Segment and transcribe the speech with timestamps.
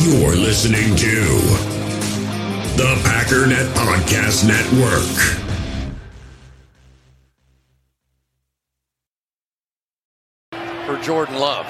[0.00, 1.24] You're listening to
[2.76, 5.02] the Packernet Podcast Network.
[10.86, 11.66] For Jordan Love.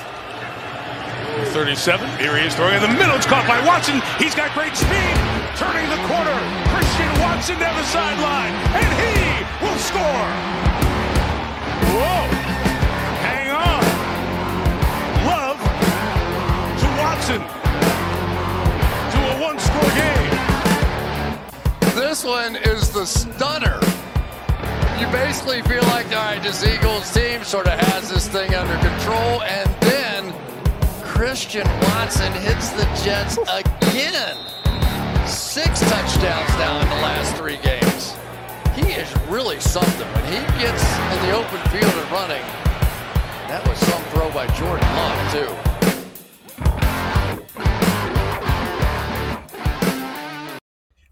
[1.52, 2.18] 37.
[2.18, 3.16] Here he is throwing in the middle.
[3.16, 4.02] It's caught by Watson.
[4.18, 5.16] He's got great speed.
[5.56, 6.36] Turning the corner.
[6.68, 8.52] Christian Watson down the sideline.
[8.76, 10.67] And he will score.
[21.98, 23.80] This one is the stunner.
[25.01, 28.79] You basically feel like, all right, this Eagles team sort of has this thing under
[28.79, 30.33] control, and then
[31.02, 34.37] Christian Watson hits the Jets again.
[35.27, 38.15] Six touchdowns now in the last three games.
[38.77, 40.07] He is really something.
[40.15, 42.46] When he gets in the open field and running,
[43.51, 45.67] that was some throw by Jordan Love, too.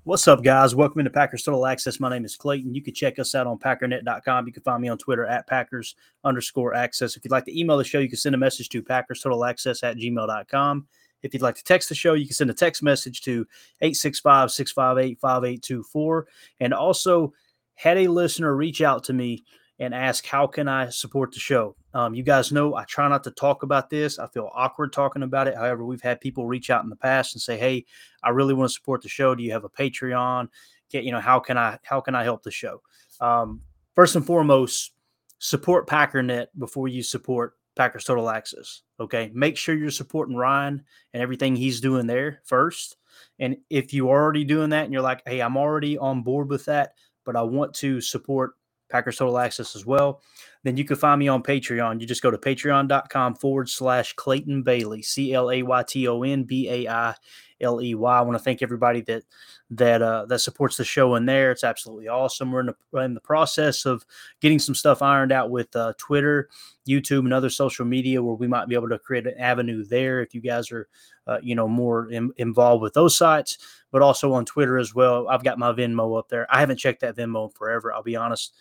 [0.07, 0.73] What's up, guys?
[0.73, 1.99] Welcome into Packers Total Access.
[1.99, 2.73] My name is Clayton.
[2.73, 4.47] You can check us out on packernet.com.
[4.47, 7.17] You can find me on Twitter at Packers underscore access.
[7.17, 9.45] If you'd like to email the show, you can send a message to Packers Total
[9.45, 10.87] Access at gmail.com.
[11.25, 13.49] If you'd like to text the show, you can send a text message to
[13.81, 16.27] 865 658 5824.
[16.61, 17.33] And also,
[17.75, 19.43] had a listener reach out to me
[19.79, 21.77] and ask, How can I support the show?
[21.95, 24.19] Um, you guys know I try not to talk about this.
[24.19, 25.55] I feel awkward talking about it.
[25.55, 27.85] However, we've had people reach out in the past and say, Hey,
[28.23, 29.35] I really want to support the show.
[29.35, 30.49] Do you have a Patreon?
[30.91, 32.83] Get, you know, how can I how can I help the show?
[33.21, 33.61] Um,
[33.95, 34.93] first and foremost,
[35.39, 38.83] support Packernet before you support Packers Total Access.
[38.99, 39.31] Okay.
[39.35, 40.83] Make sure you're supporting Ryan
[41.13, 42.97] and everything he's doing there first.
[43.39, 46.65] And if you're already doing that and you're like, hey, I'm already on board with
[46.65, 48.55] that, but I want to support
[48.89, 50.21] Packers Total Access as well,
[50.63, 52.01] then you can find me on Patreon.
[52.01, 56.23] You just go to patreon.com forward slash Clayton Bailey, C L A Y T O
[56.23, 57.15] N B A I
[57.61, 58.19] L E Y.
[58.19, 59.23] I want to thank everybody that
[59.71, 61.51] that uh, that supports the show in there.
[61.51, 62.53] It's absolutely awesome.
[62.53, 64.05] We're in the, in the process of
[64.41, 66.49] getting some stuff ironed out with uh, Twitter,
[66.89, 70.21] YouTube, and other social media where we might be able to create an avenue there
[70.21, 70.89] if you guys are,
[71.27, 73.59] uh, you know, more in, involved with those sites.
[73.91, 75.29] But also on Twitter as well.
[75.29, 76.47] I've got my Venmo up there.
[76.51, 77.93] I haven't checked that Venmo forever.
[77.93, 78.55] I'll be honest.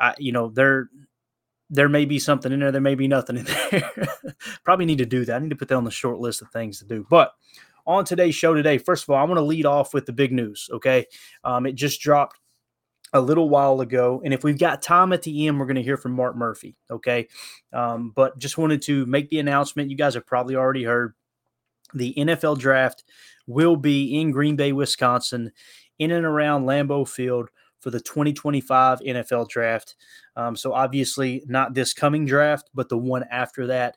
[0.00, 0.88] I, you know, there
[1.68, 2.72] there may be something in there.
[2.72, 3.90] There may be nothing in there.
[4.64, 5.36] Probably need to do that.
[5.36, 7.06] I need to put that on the short list of things to do.
[7.08, 7.32] But
[7.86, 10.32] on today's show today, first of all, I want to lead off with the big
[10.32, 10.68] news.
[10.72, 11.06] Okay,
[11.44, 12.38] um, it just dropped
[13.12, 15.82] a little while ago, and if we've got time at the end, we're going to
[15.82, 16.76] hear from Mark Murphy.
[16.90, 17.28] Okay,
[17.72, 19.90] um, but just wanted to make the announcement.
[19.90, 21.14] You guys have probably already heard
[21.94, 23.04] the NFL draft
[23.46, 25.50] will be in Green Bay, Wisconsin,
[25.98, 27.50] in and around Lambeau Field
[27.80, 29.96] for the 2025 NFL draft.
[30.36, 33.96] Um, so obviously not this coming draft, but the one after that.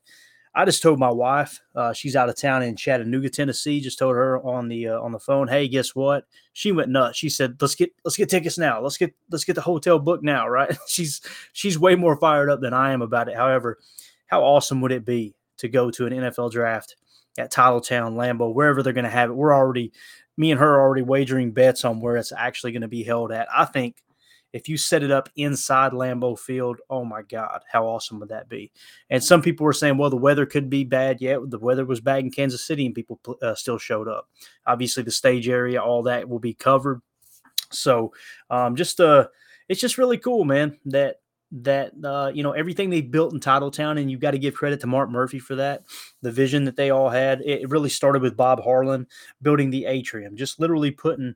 [0.56, 3.82] I just told my wife, uh, she's out of town in Chattanooga, Tennessee.
[3.82, 6.26] Just told her on the uh, on the phone, hey, guess what?
[6.54, 7.18] She went nuts.
[7.18, 8.80] She said, let's get let's get tickets now.
[8.80, 10.78] Let's get let's get the hotel booked now, right?
[10.88, 11.22] she's
[11.54, 13.36] she's way more fired up than I am about it.
[13.36, 13.80] However,
[14.28, 16.98] how awesome would it be to go to an NFL draft
[17.40, 19.34] at Titletown, Lambeau, wherever they're going to have it?
[19.34, 19.92] We're already
[20.38, 23.32] me and her are already wagering bets on where it's actually going to be held
[23.32, 23.48] at.
[23.54, 24.04] I think
[24.54, 28.48] if you set it up inside Lambeau Field, oh my God, how awesome would that
[28.48, 28.72] be?
[29.10, 31.20] And some people were saying, well, the weather could be bad.
[31.22, 34.30] Yeah, the weather was bad in Kansas City, and people uh, still showed up.
[34.68, 37.02] Obviously, the stage area, all that will be covered.
[37.72, 38.14] So,
[38.52, 39.28] um, just uh,
[39.68, 40.78] it's just really cool, man.
[40.86, 41.18] That
[41.62, 44.81] that uh, you know everything they built in Titletown, and you've got to give credit
[44.81, 45.84] to Mark Murphy for that.
[46.22, 47.41] The vision that they all had.
[47.41, 49.08] It, really started with Bob Harlan
[49.41, 51.36] building the atrium, just literally putting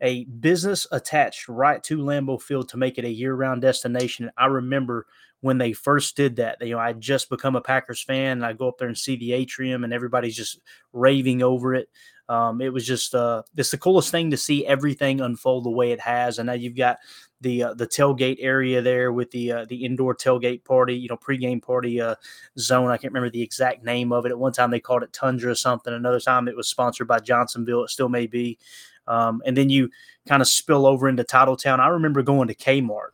[0.00, 4.30] a business attached right to Lambeau Field to make it a year-round destination.
[4.36, 5.06] I remember
[5.40, 6.58] when they first did that.
[6.60, 9.16] You know, I just become a Packers fan, and I go up there and see
[9.16, 10.60] the atrium, and everybody's just
[10.92, 11.88] raving over it.
[12.28, 15.92] Um, it was just uh, it's the coolest thing to see everything unfold the way
[15.92, 16.98] it has, and now you've got
[17.40, 21.16] the uh, the tailgate area there with the uh, the indoor tailgate party, you know,
[21.16, 22.14] pregame party uh,
[22.58, 22.90] zone.
[22.90, 24.30] I can't remember the exact name of it.
[24.30, 25.92] At one time they called it Tundra or something.
[25.92, 27.84] Another time it was sponsored by Johnsonville.
[27.84, 28.58] It still may be.
[29.06, 29.90] Um, and then you
[30.28, 31.80] kind of spill over into Titletown.
[31.80, 33.10] I remember going to Kmart.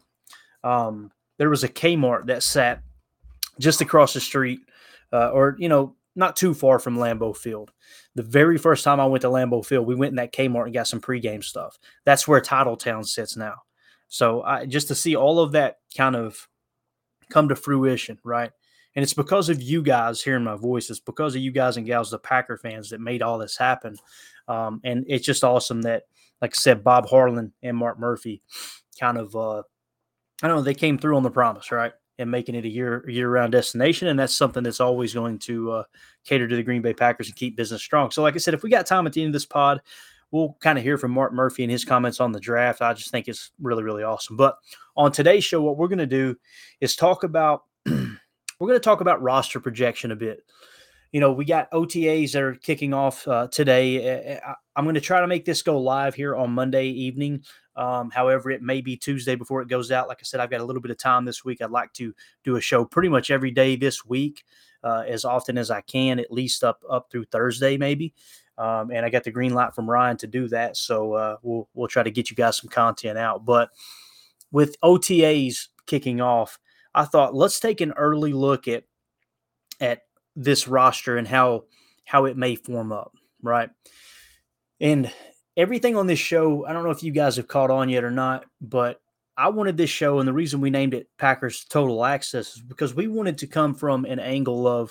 [0.63, 2.83] Um, there was a Kmart that sat
[3.59, 4.61] just across the street,
[5.13, 7.73] uh, or you know, not too far from Lambeau Field.
[8.19, 10.75] The very first time I went to Lambeau Field, we went in that Kmart and
[10.75, 11.79] got some pregame stuff.
[12.05, 13.55] That's where Titletown sits now.
[14.09, 16.49] So I, just to see all of that kind of
[17.31, 18.51] come to fruition, right?
[18.97, 20.91] And it's because of you guys hearing my voice.
[20.91, 23.95] It's because of you guys and gals, the Packer fans, that made all this happen.
[24.49, 26.03] Um, and it's just awesome that,
[26.43, 28.43] like I said, Bob Harlan and Mark Murphy
[28.99, 29.63] kind of, uh,
[30.43, 31.93] I don't know, they came through on the promise, right?
[32.19, 34.09] And making it a year year round destination.
[34.09, 35.83] And that's something that's always going to uh,
[36.25, 38.11] cater to the Green Bay Packers and keep business strong.
[38.11, 39.81] So, like I said, if we got time at the end of this pod,
[40.31, 42.83] we'll kind of hear from Mark Murphy and his comments on the draft.
[42.83, 44.37] I just think it's really, really awesome.
[44.37, 44.57] But
[44.97, 46.37] on today's show, what we're going to do
[46.81, 48.17] is talk about we're
[48.61, 50.41] going to talk about roster projection a bit.
[51.13, 54.39] You know, we got OTAs that are kicking off uh, today.
[54.77, 57.43] I'm going to try to make this go live here on Monday evening.
[57.77, 60.09] Um, however, it may be Tuesday before it goes out.
[60.09, 61.63] Like I said, I've got a little bit of time this week.
[61.63, 62.13] I'd like to
[62.45, 64.45] do a show pretty much every day this week,
[64.83, 68.13] uh, as often as I can, at least up up through Thursday, maybe.
[68.59, 70.77] Um, and I got the green light from Ryan to do that.
[70.77, 73.45] So uh, we'll we'll try to get you guys some content out.
[73.45, 73.71] But
[74.51, 76.59] with OTAs kicking off,
[76.95, 78.83] I thought let's take an early look at
[79.81, 80.03] at
[80.39, 81.65] this roster and how
[82.05, 83.13] how it may form up,
[83.43, 83.69] right?
[84.81, 85.13] And
[85.57, 88.11] everything on this show, I don't know if you guys have caught on yet or
[88.11, 89.01] not, but
[89.37, 92.95] I wanted this show, and the reason we named it Packers Total Access is because
[92.95, 94.91] we wanted to come from an angle of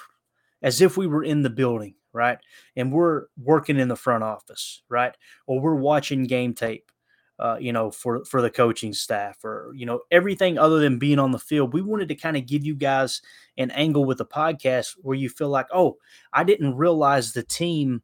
[0.61, 2.37] as if we were in the building, right?
[2.75, 5.15] And we're working in the front office, right?
[5.47, 6.91] Or we're watching game tape,
[7.39, 11.19] uh, you know, for for the coaching staff, or you know, everything other than being
[11.19, 11.73] on the field.
[11.73, 13.21] We wanted to kind of give you guys
[13.57, 15.97] an angle with the podcast where you feel like, oh,
[16.33, 18.01] I didn't realize the team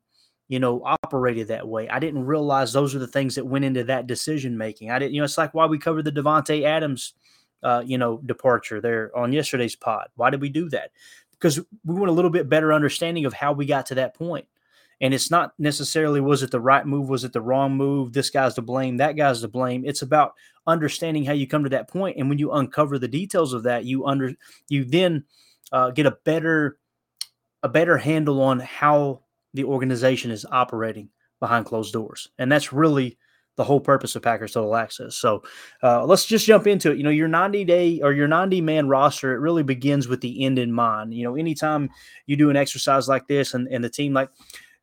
[0.53, 1.89] you know, operated that way.
[1.89, 4.91] I didn't realize those are the things that went into that decision making.
[4.91, 7.13] I didn't, you know, it's like why we covered the Davante Adams,
[7.63, 10.09] uh, you know, departure there on yesterday's pod.
[10.15, 10.91] Why did we do that?
[11.31, 14.45] Because we want a little bit better understanding of how we got to that point.
[15.01, 18.13] And it's not necessarily was it the right move, was it the wrong move?
[18.13, 19.83] This guy's to blame, that guy's to blame.
[19.85, 20.33] It's about
[20.65, 23.85] understanding how you come to that point, and when you uncover the details of that,
[23.85, 24.33] you under
[24.69, 25.25] you then
[25.71, 26.77] uh, get a better
[27.63, 29.21] a better handle on how
[29.53, 31.09] the organization is operating
[31.39, 32.29] behind closed doors.
[32.37, 33.17] And that's really
[33.55, 35.15] the whole purpose of Packers Total Access.
[35.15, 35.43] So
[35.83, 36.97] uh, let's just jump into it.
[36.97, 40.43] You know, your 90 day or your 90 man roster, it really begins with the
[40.43, 41.13] end in mind.
[41.13, 41.89] You know, anytime
[42.25, 44.29] you do an exercise like this and, and the team, like,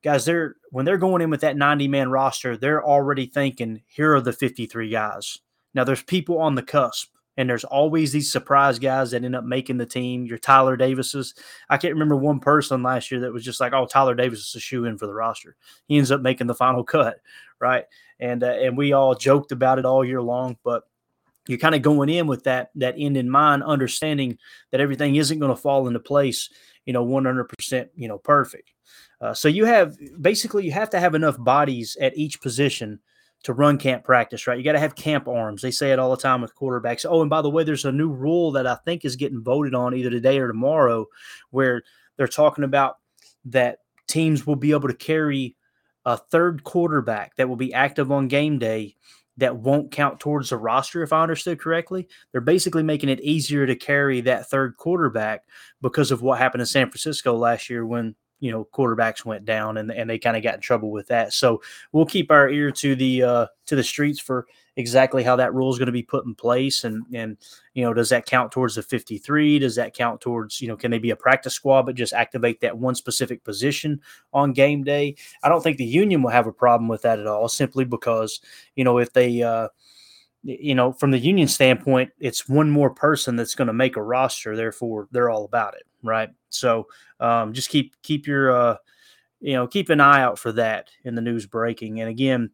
[0.03, 4.15] guys, they're when they're going in with that 90 man roster, they're already thinking, here
[4.15, 5.39] are the 53 guys.
[5.75, 9.45] Now, there's people on the cusp and there's always these surprise guys that end up
[9.45, 10.27] making the team.
[10.27, 11.35] Your Tyler Davises.
[11.71, 14.55] I can't remember one person last year that was just like, "Oh, Tyler Davis is
[14.57, 15.57] a shoe in for the roster."
[15.87, 17.17] He ends up making the final cut,
[17.59, 17.85] right?
[18.19, 20.85] And uh, and we all joked about it all year long, but
[21.49, 24.37] you're kind of going in with that that end in mind, understanding
[24.71, 26.51] that everything isn't going to fall into place,
[26.85, 28.71] you know, 100%, you know, perfect.
[29.21, 32.99] Uh, so you have basically you have to have enough bodies at each position
[33.43, 34.59] to run camp practice, right?
[34.59, 35.63] You got to have camp arms.
[35.63, 37.07] They say it all the time with quarterbacks.
[37.09, 39.75] Oh, and by the way, there's a new rule that I think is getting voted
[39.75, 41.07] on either today or tomorrow
[41.51, 41.83] where
[42.17, 42.97] they're talking about
[43.47, 43.79] that
[44.09, 45.57] teams will be able to carry
[46.05, 48.97] a third quarterback that will be active on game day
[49.37, 52.09] that won't count towards the roster, if I understood correctly.
[52.31, 55.45] They're basically making it easier to carry that third quarterback
[55.81, 59.77] because of what happened in San Francisco last year when you know quarterbacks went down
[59.77, 61.33] and, and they kind of got in trouble with that.
[61.33, 64.47] So we'll keep our ear to the uh, to the streets for
[64.77, 67.37] exactly how that rule is going to be put in place and and
[67.75, 70.91] you know does that count towards the 53 does that count towards you know can
[70.91, 74.01] they be a practice squad but just activate that one specific position
[74.33, 75.15] on game day?
[75.43, 78.41] I don't think the union will have a problem with that at all simply because
[78.75, 79.69] you know if they uh
[80.43, 84.03] you know, from the union standpoint, it's one more person that's going to make a
[84.03, 84.57] roster.
[84.57, 86.31] Therefore, they're all about it, right?
[86.49, 86.89] So,
[87.19, 88.77] um, just keep keep your, uh,
[89.41, 92.01] you know, keep an eye out for that in the news breaking.
[92.01, 92.51] And again,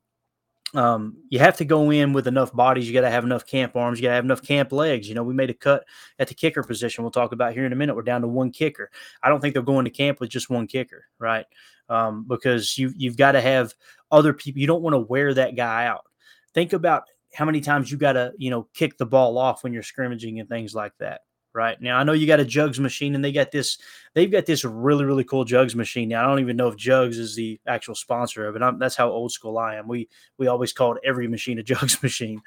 [0.75, 2.87] um, you have to go in with enough bodies.
[2.87, 3.99] You got to have enough camp arms.
[3.99, 5.09] You got to have enough camp legs.
[5.09, 5.85] You know, we made a cut
[6.18, 7.02] at the kicker position.
[7.02, 7.94] We'll talk about here in a minute.
[7.94, 8.90] We're down to one kicker.
[9.23, 11.47] I don't think they're going to camp with just one kicker, right?
[11.88, 13.75] Um, because you you've got to have
[14.11, 14.61] other people.
[14.61, 16.04] You don't want to wear that guy out.
[16.52, 17.04] Think about
[17.35, 20.40] how many times you got to, you know, kick the ball off when you're scrimmaging
[20.40, 21.20] and things like that.
[21.56, 23.78] Right now, I know you got a jugs machine, and they got this.
[24.12, 26.10] They've got this really, really cool jugs machine.
[26.10, 28.62] Now, I don't even know if Jugs is the actual sponsor of it.
[28.62, 29.88] I'm, that's how old school I am.
[29.88, 32.42] We we always called every machine a jugs machine,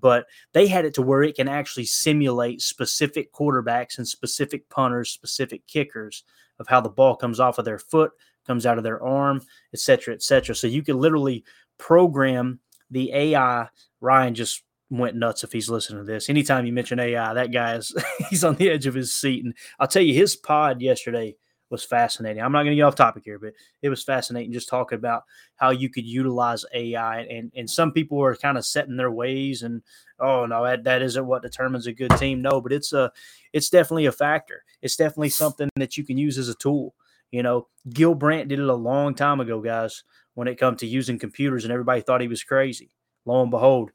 [0.00, 5.10] but they had it to where it can actually simulate specific quarterbacks and specific punters,
[5.10, 6.22] specific kickers
[6.60, 8.12] of how the ball comes off of their foot,
[8.46, 9.42] comes out of their arm,
[9.74, 10.54] et cetera, et cetera.
[10.54, 11.42] So you can literally
[11.78, 12.60] program
[12.92, 13.66] the AI
[14.00, 14.62] Ryan just
[14.92, 16.28] went nuts if he's listening to this.
[16.28, 17.94] Anytime you mention AI, that guy is
[18.30, 19.44] he's on the edge of his seat.
[19.44, 21.36] And I'll tell you, his pod yesterday
[21.70, 22.42] was fascinating.
[22.42, 25.22] I'm not going to get off topic here, but it was fascinating just talking about
[25.56, 27.20] how you could utilize AI.
[27.20, 29.82] And and some people are kind of set in their ways and
[30.20, 32.42] oh no, that, that isn't what determines a good team.
[32.42, 33.10] No, but it's a
[33.52, 34.62] it's definitely a factor.
[34.82, 36.94] It's definitely something that you can use as a tool.
[37.30, 40.86] You know, Gil Brandt did it a long time ago, guys, when it comes to
[40.86, 42.90] using computers, and everybody thought he was crazy
[43.24, 43.90] lo and behold,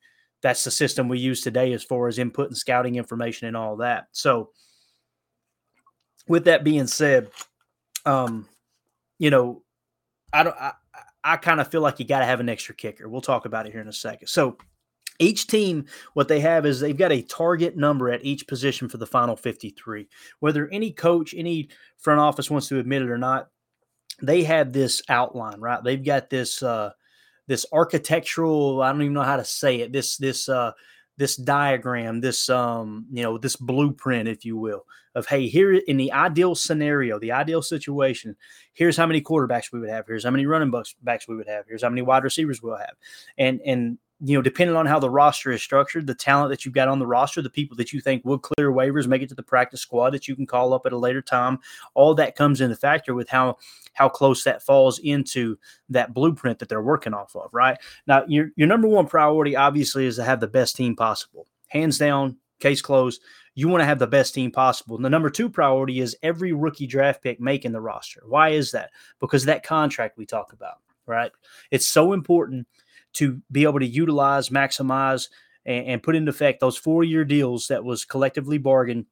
[0.47, 3.75] that's the system we use today as far as input and scouting information and all
[3.75, 4.07] that.
[4.13, 4.51] So
[6.25, 7.31] with that being said,
[8.05, 8.47] um,
[9.19, 9.63] you know,
[10.31, 10.55] I don't.
[10.55, 10.71] I,
[11.21, 13.09] I kind of feel like you got to have an extra kicker.
[13.09, 14.29] We'll talk about it here in a second.
[14.29, 14.57] So
[15.19, 18.95] each team, what they have is they've got a target number at each position for
[18.95, 20.07] the final 53.
[20.39, 23.49] Whether any coach, any front office wants to admit it or not,
[24.21, 25.83] they have this outline, right?
[25.83, 26.91] They've got this uh
[27.47, 30.71] this architectural, I don't even know how to say it, this this uh
[31.17, 34.85] this diagram, this um, you know, this blueprint, if you will,
[35.15, 38.35] of hey, here in the ideal scenario, the ideal situation,
[38.73, 41.65] here's how many quarterbacks we would have, here's how many running backs we would have,
[41.67, 42.93] here's how many wide receivers we'll have,
[43.37, 46.73] and and you know, depending on how the roster is structured, the talent that you've
[46.73, 49.35] got on the roster, the people that you think will clear waivers, make it to
[49.35, 51.59] the practice squad that you can call up at a later time,
[51.93, 53.57] all that comes into factor with how
[53.93, 55.57] how close that falls into
[55.89, 57.53] that blueprint that they're working off of.
[57.53, 61.45] Right now, your your number one priority obviously is to have the best team possible,
[61.67, 63.21] hands down, case closed.
[63.53, 64.95] You want to have the best team possible.
[64.95, 68.21] And the number two priority is every rookie draft pick making the roster.
[68.27, 68.91] Why is that?
[69.19, 71.31] Because that contract we talk about, right?
[71.71, 72.67] It's so important
[73.17, 75.27] to be able to utilize, maximize,
[75.65, 79.05] and, and put into effect those four year deals that was collectively bargained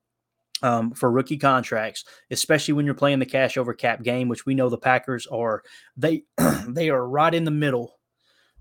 [0.64, 4.56] um, for rookie contracts, especially when you're playing the cash over cap game, which we
[4.56, 5.64] know the Packers are.
[5.98, 6.24] They
[6.68, 8.00] they are right in the middle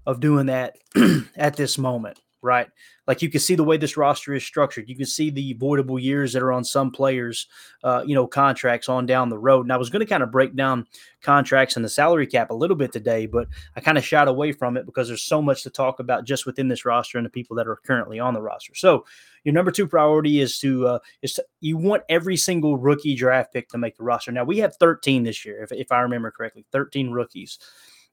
[0.07, 0.77] of doing that
[1.37, 2.69] at this moment right?
[3.09, 4.89] Like you can see the way this roster is structured.
[4.89, 7.49] You can see the voidable years that are on some players,
[7.83, 9.65] uh, you know, contracts on down the road.
[9.65, 10.87] And I was going to kind of break down
[11.23, 14.53] contracts and the salary cap a little bit today, but I kind of shied away
[14.53, 17.31] from it because there's so much to talk about just within this roster and the
[17.31, 18.75] people that are currently on the roster.
[18.75, 19.07] So
[19.43, 23.53] your number two priority is to uh, is to, you want every single rookie draft
[23.53, 24.33] pick to make the roster.
[24.33, 27.59] Now we have 13 this year, if, if I remember correctly, 13 rookies,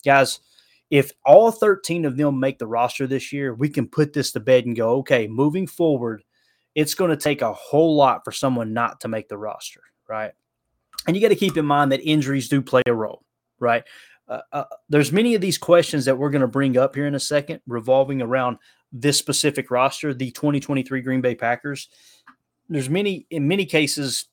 [0.03, 0.39] guys
[0.91, 4.41] if all 13 of them make the roster this year, we can put this to
[4.41, 6.21] bed and go, okay, moving forward,
[6.75, 10.33] it's going to take a whole lot for someone not to make the roster, right?
[11.07, 13.24] And you got to keep in mind that injuries do play a role,
[13.57, 13.83] right?
[14.27, 17.15] Uh, uh, there's many of these questions that we're going to bring up here in
[17.15, 18.57] a second revolving around
[18.91, 21.88] this specific roster, the 2023 Green Bay Packers.
[22.67, 24.25] There's many, in many cases,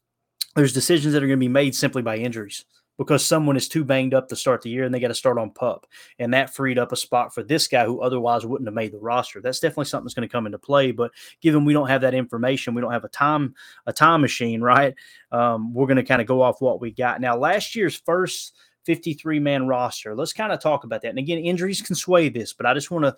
[0.56, 2.64] there's decisions that are going to be made simply by injuries
[2.98, 5.38] because someone is too banged up to start the year and they got to start
[5.38, 5.86] on pup.
[6.18, 8.98] And that freed up a spot for this guy who otherwise wouldn't have made the
[8.98, 9.40] roster.
[9.40, 10.90] That's definitely something that's going to come into play.
[10.90, 13.54] But given we don't have that information, we don't have a time
[13.86, 14.94] a time machine, right?
[15.30, 17.20] Um, we're going to kind of go off what we got.
[17.20, 21.08] Now, last year's first 53 man roster, let's kind of talk about that.
[21.08, 23.14] And again, injuries can sway this, but I just want to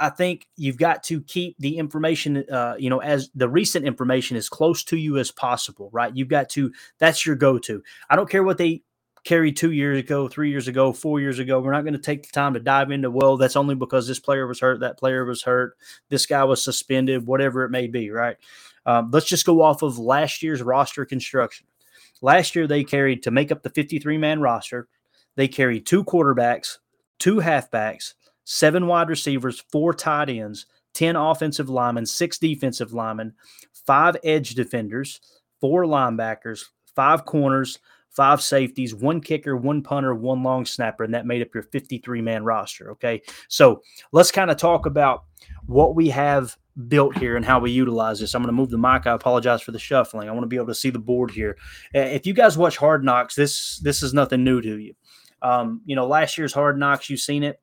[0.00, 4.34] I think you've got to keep the information, uh, you know, as the recent information
[4.34, 6.16] as close to you as possible, right?
[6.16, 7.82] You've got to, that's your go to.
[8.08, 8.82] I don't care what they
[9.24, 11.60] carried two years ago, three years ago, four years ago.
[11.60, 14.18] We're not going to take the time to dive into, well, that's only because this
[14.18, 15.76] player was hurt, that player was hurt,
[16.08, 18.36] this guy was suspended, whatever it may be, right?
[18.86, 21.66] Um, let's just go off of last year's roster construction.
[22.22, 24.88] Last year, they carried to make up the 53 man roster,
[25.36, 26.78] they carried two quarterbacks,
[27.18, 33.34] two halfbacks, seven wide receivers, four tight ends, 10 offensive linemen, six defensive linemen,
[33.72, 35.20] five edge defenders,
[35.60, 37.78] four linebackers, five corners,
[38.10, 42.20] five safeties, one kicker, one punter, one long snapper, and that made up your 53
[42.20, 42.90] man roster.
[42.92, 43.22] Okay.
[43.48, 45.24] So let's kind of talk about
[45.66, 46.56] what we have
[46.88, 48.34] built here and how we utilize this.
[48.34, 49.06] I'm going to move the mic.
[49.06, 50.28] I apologize for the shuffling.
[50.28, 51.56] I want to be able to see the board here.
[51.92, 54.94] If you guys watch Hard Knocks, this this is nothing new to you.
[55.42, 57.60] Um, you know, last year's Hard Knocks, you've seen it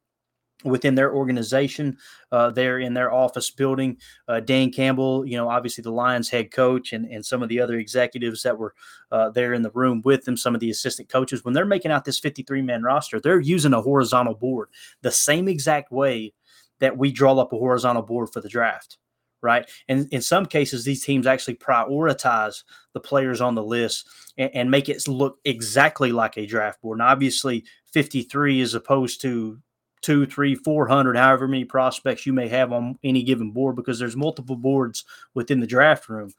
[0.64, 1.98] within their organization
[2.32, 3.98] uh, there in their office building.
[4.28, 7.60] Uh, Dan Campbell, you know, obviously the Lions head coach and, and some of the
[7.60, 8.74] other executives that were
[9.12, 11.92] uh, there in the room with them, some of the assistant coaches, when they're making
[11.92, 14.70] out this 53 man roster, they're using a horizontal board
[15.02, 16.34] the same exact way
[16.80, 18.98] that we draw up a horizontal board for the draft.
[19.40, 19.70] Right.
[19.88, 24.72] And in some cases, these teams actually prioritize the players on the list and, and
[24.72, 26.98] make it look exactly like a draft board.
[26.98, 29.60] And obviously, 53 as opposed to
[30.08, 34.00] two, three, four hundred, however many prospects you may have on any given board, because
[34.00, 36.34] there's multiple boards within the draft room.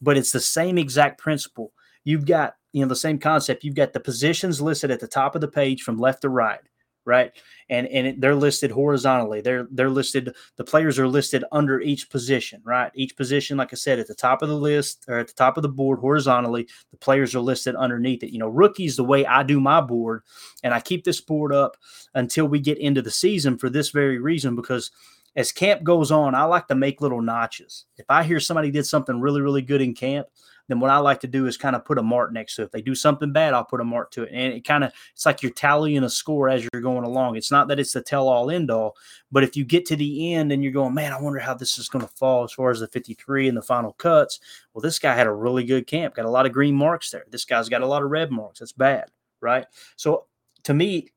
[0.00, 1.72] But it's the same exact principle.
[2.04, 3.64] You've got, you know, the same concept.
[3.64, 6.60] You've got the positions listed at the top of the page from left to right
[7.08, 7.32] right?
[7.68, 9.40] And and they're listed horizontally.
[9.40, 10.34] They're they're listed.
[10.56, 12.92] The players are listed under each position, right?
[12.94, 15.56] Each position, like I said, at the top of the list or at the top
[15.56, 16.68] of the board horizontally.
[16.92, 18.30] The players are listed underneath it.
[18.30, 20.22] You know, rookies the way I do my board,
[20.62, 21.76] and I keep this board up
[22.14, 24.92] until we get into the season for this very reason because
[25.36, 27.86] as camp goes on, I like to make little notches.
[27.96, 30.26] If I hear somebody did something really, really good in camp,
[30.68, 32.66] then what I like to do is kind of put a mark next to it.
[32.66, 34.30] If they do something bad, I'll put a mark to it.
[34.32, 37.36] And it kind of it's like you're tallying a score as you're going along.
[37.36, 38.96] It's not that it's the tell all end all,
[39.32, 41.78] but if you get to the end and you're going, man, I wonder how this
[41.78, 44.40] is going to fall as far as the 53 and the final cuts.
[44.72, 47.24] Well, this guy had a really good camp, got a lot of green marks there.
[47.30, 48.60] This guy's got a lot of red marks.
[48.60, 49.10] That's bad,
[49.40, 49.66] right?
[49.96, 50.26] So
[50.64, 51.10] to me,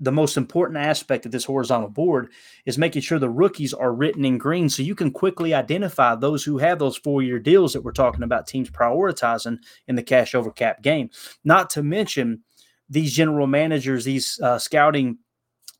[0.00, 2.30] the most important aspect of this horizontal board
[2.66, 6.42] is making sure the rookies are written in green so you can quickly identify those
[6.44, 10.34] who have those four year deals that we're talking about teams prioritizing in the cash
[10.34, 11.10] over cap game.
[11.44, 12.42] Not to mention
[12.88, 15.18] these general managers, these uh, scouting,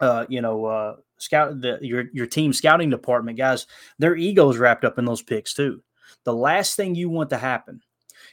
[0.00, 3.66] uh, you know, uh, scout the, your your team scouting department guys,
[3.98, 5.82] their egos wrapped up in those picks too.
[6.24, 7.80] The last thing you want to happen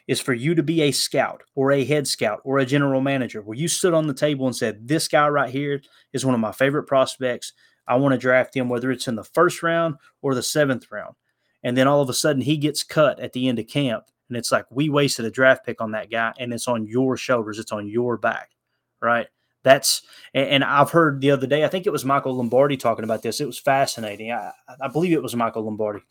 [0.07, 3.41] is for you to be a scout or a head scout or a general manager
[3.41, 5.81] where you stood on the table and said, This guy right here
[6.13, 7.53] is one of my favorite prospects.
[7.87, 11.15] I want to draft him, whether it's in the first round or the seventh round.
[11.63, 14.05] And then all of a sudden he gets cut at the end of camp.
[14.29, 17.17] And it's like, we wasted a draft pick on that guy, and it's on your
[17.17, 18.51] shoulders, it's on your back,
[19.01, 19.27] right?
[19.63, 20.01] That's
[20.33, 21.63] and I've heard the other day.
[21.63, 23.41] I think it was Michael Lombardi talking about this.
[23.41, 24.31] It was fascinating.
[24.31, 26.01] I, I believe it was Michael Lombardi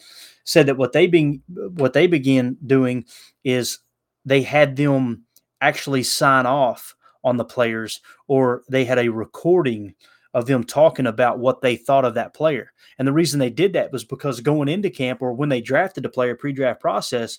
[0.45, 3.05] said that what they being what they began doing
[3.45, 3.79] is
[4.25, 5.25] they had them
[5.61, 9.95] actually sign off on the players, or they had a recording
[10.33, 12.73] of them talking about what they thought of that player.
[12.99, 16.05] And the reason they did that was because going into camp or when they drafted
[16.05, 17.39] the player pre-draft process,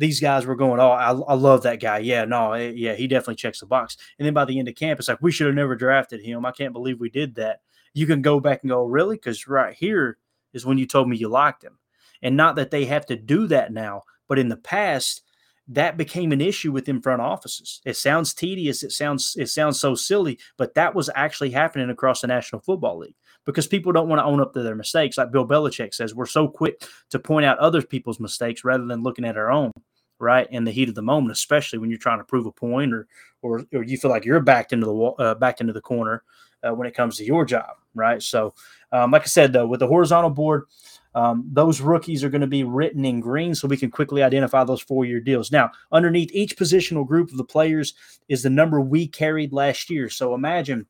[0.00, 1.98] these guys were going, "Oh, I, I, love that guy.
[1.98, 4.74] Yeah, no, eh, yeah, he definitely checks the box." And then by the end of
[4.74, 6.46] camp, it's like we should have never drafted him.
[6.46, 7.60] I can't believe we did that.
[7.92, 10.16] You can go back and go, "Really?" Because right here
[10.54, 11.78] is when you told me you liked him,
[12.22, 15.22] and not that they have to do that now, but in the past,
[15.68, 17.82] that became an issue within front offices.
[17.84, 18.82] It sounds tedious.
[18.82, 23.00] It sounds it sounds so silly, but that was actually happening across the National Football
[23.00, 25.18] League because people don't want to own up to their mistakes.
[25.18, 29.02] Like Bill Belichick says, we're so quick to point out other people's mistakes rather than
[29.02, 29.72] looking at our own
[30.20, 32.92] right in the heat of the moment, especially when you're trying to prove a point
[32.92, 33.08] or
[33.42, 36.22] or, or you feel like you're backed into the uh, backed into the corner
[36.62, 38.22] uh, when it comes to your job, right?
[38.22, 38.54] So,
[38.92, 40.64] um, like I said, though, with the horizontal board,
[41.14, 44.62] um, those rookies are going to be written in green so we can quickly identify
[44.64, 45.50] those four year deals.
[45.50, 47.94] Now, underneath each positional group of the players
[48.28, 50.08] is the number we carried last year.
[50.08, 50.86] So imagine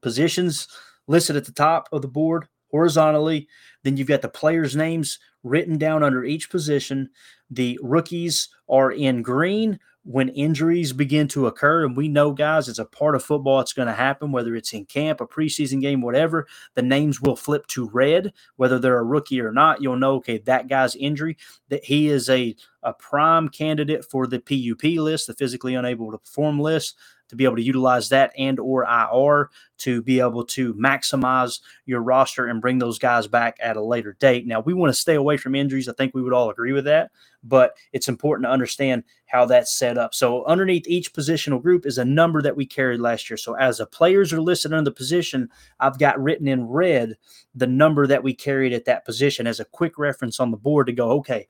[0.00, 0.68] positions
[1.08, 3.48] listed at the top of the board horizontally.
[3.82, 7.10] Then you've got the players' names written down under each position.
[7.50, 11.84] The rookies are in green when injuries begin to occur.
[11.84, 13.60] And we know, guys, it's a part of football.
[13.60, 16.46] It's going to happen, whether it's in camp, a preseason game, whatever.
[16.74, 19.82] The names will flip to red, whether they're a rookie or not.
[19.82, 21.36] You'll know, okay, that guy's injury,
[21.68, 26.18] that he is a, a prime candidate for the PUP list, the physically unable to
[26.18, 26.96] perform list
[27.30, 32.02] to be able to utilize that and or IR to be able to maximize your
[32.02, 34.46] roster and bring those guys back at a later date.
[34.46, 35.88] Now, we want to stay away from injuries.
[35.88, 37.12] I think we would all agree with that,
[37.44, 40.12] but it's important to understand how that's set up.
[40.12, 43.36] So, underneath each positional group is a number that we carried last year.
[43.36, 47.16] So, as the players are listed under the position, I've got written in red
[47.54, 50.88] the number that we carried at that position as a quick reference on the board
[50.88, 51.48] to go, okay,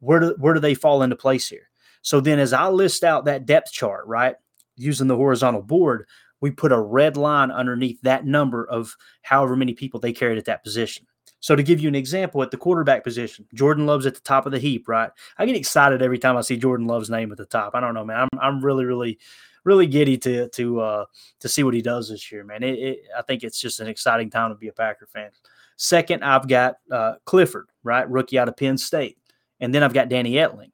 [0.00, 1.70] where do, where do they fall into place here?
[2.02, 4.36] So then, as I list out that depth chart, right,
[4.76, 6.06] using the horizontal board,
[6.40, 10.44] we put a red line underneath that number of however many people they carried at
[10.44, 11.06] that position.
[11.40, 14.46] So to give you an example, at the quarterback position, Jordan Love's at the top
[14.46, 15.10] of the heap, right?
[15.36, 17.74] I get excited every time I see Jordan Love's name at the top.
[17.74, 18.20] I don't know, man.
[18.20, 19.18] I'm, I'm really, really,
[19.64, 21.04] really giddy to to uh,
[21.40, 22.62] to see what he does this year, man.
[22.62, 25.30] It, it, I think it's just an exciting time to be a Packer fan.
[25.76, 29.18] Second, I've got uh, Clifford, right, rookie out of Penn State,
[29.60, 30.70] and then I've got Danny Etling.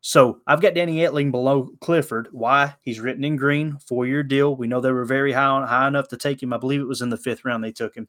[0.00, 2.28] So I've got Danny Etling below Clifford.
[2.32, 2.74] Why?
[2.82, 4.56] He's written in green, four year deal.
[4.56, 6.52] We know they were very high on, high enough to take him.
[6.52, 8.08] I believe it was in the fifth round they took him.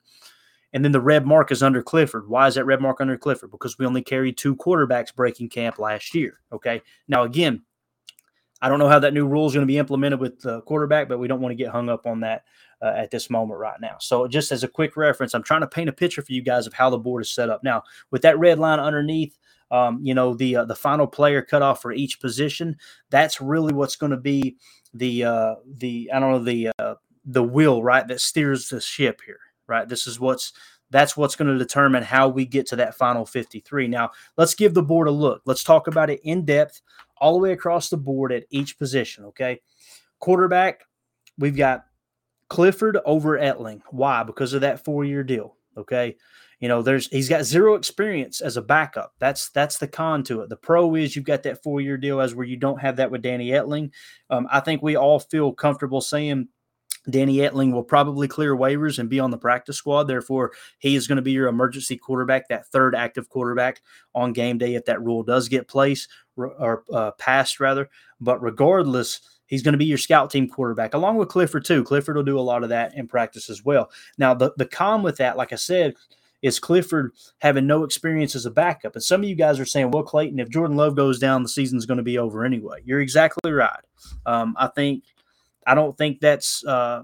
[0.73, 2.29] And then the red mark is under Clifford.
[2.29, 3.51] Why is that red mark under Clifford?
[3.51, 6.39] Because we only carried two quarterbacks breaking camp last year.
[6.53, 6.81] Okay.
[7.09, 7.63] Now again,
[8.61, 11.09] I don't know how that new rule is going to be implemented with the quarterback,
[11.09, 12.43] but we don't want to get hung up on that
[12.81, 13.95] uh, at this moment right now.
[13.99, 16.67] So, just as a quick reference, I'm trying to paint a picture for you guys
[16.67, 17.63] of how the board is set up.
[17.63, 19.35] Now, with that red line underneath,
[19.71, 22.77] um, you know the uh, the final player cutoff for each position.
[23.09, 24.57] That's really what's going to be
[24.93, 29.21] the uh, the I don't know the uh, the wheel right that steers the ship
[29.25, 29.39] here.
[29.67, 30.53] Right, this is what's
[30.89, 33.87] that's what's going to determine how we get to that final 53.
[33.87, 35.41] Now, let's give the board a look.
[35.45, 36.81] Let's talk about it in depth,
[37.21, 39.23] all the way across the board at each position.
[39.25, 39.61] Okay,
[40.19, 40.83] quarterback,
[41.37, 41.85] we've got
[42.49, 43.81] Clifford over Etling.
[43.91, 44.23] Why?
[44.23, 45.55] Because of that four year deal.
[45.77, 46.17] Okay.
[46.61, 49.13] You know, there's he's got zero experience as a backup.
[49.19, 50.49] That's that's the con to it.
[50.49, 53.09] The pro is you've got that four year deal as where you don't have that
[53.09, 53.89] with Danny Etling.
[54.29, 56.49] Um, I think we all feel comfortable saying
[57.09, 60.03] Danny Etling will probably clear waivers and be on the practice squad.
[60.03, 63.81] Therefore, he is going to be your emergency quarterback, that third active quarterback
[64.13, 66.09] on game day if that rule does get placed.
[66.35, 67.89] or uh, passed rather.
[68.19, 71.83] But regardless, he's going to be your scout team quarterback along with Clifford too.
[71.83, 73.91] Clifford will do a lot of that in practice as well.
[74.19, 75.95] Now the the con with that, like I said,
[76.41, 78.95] is Clifford having no experience as a backup.
[78.95, 81.49] And some of you guys are saying, well, Clayton, if Jordan Love goes down, the
[81.49, 82.81] season's going to be over anyway.
[82.83, 83.83] You're exactly right.
[84.25, 85.03] Um, I think
[85.65, 87.03] I don't think that's uh,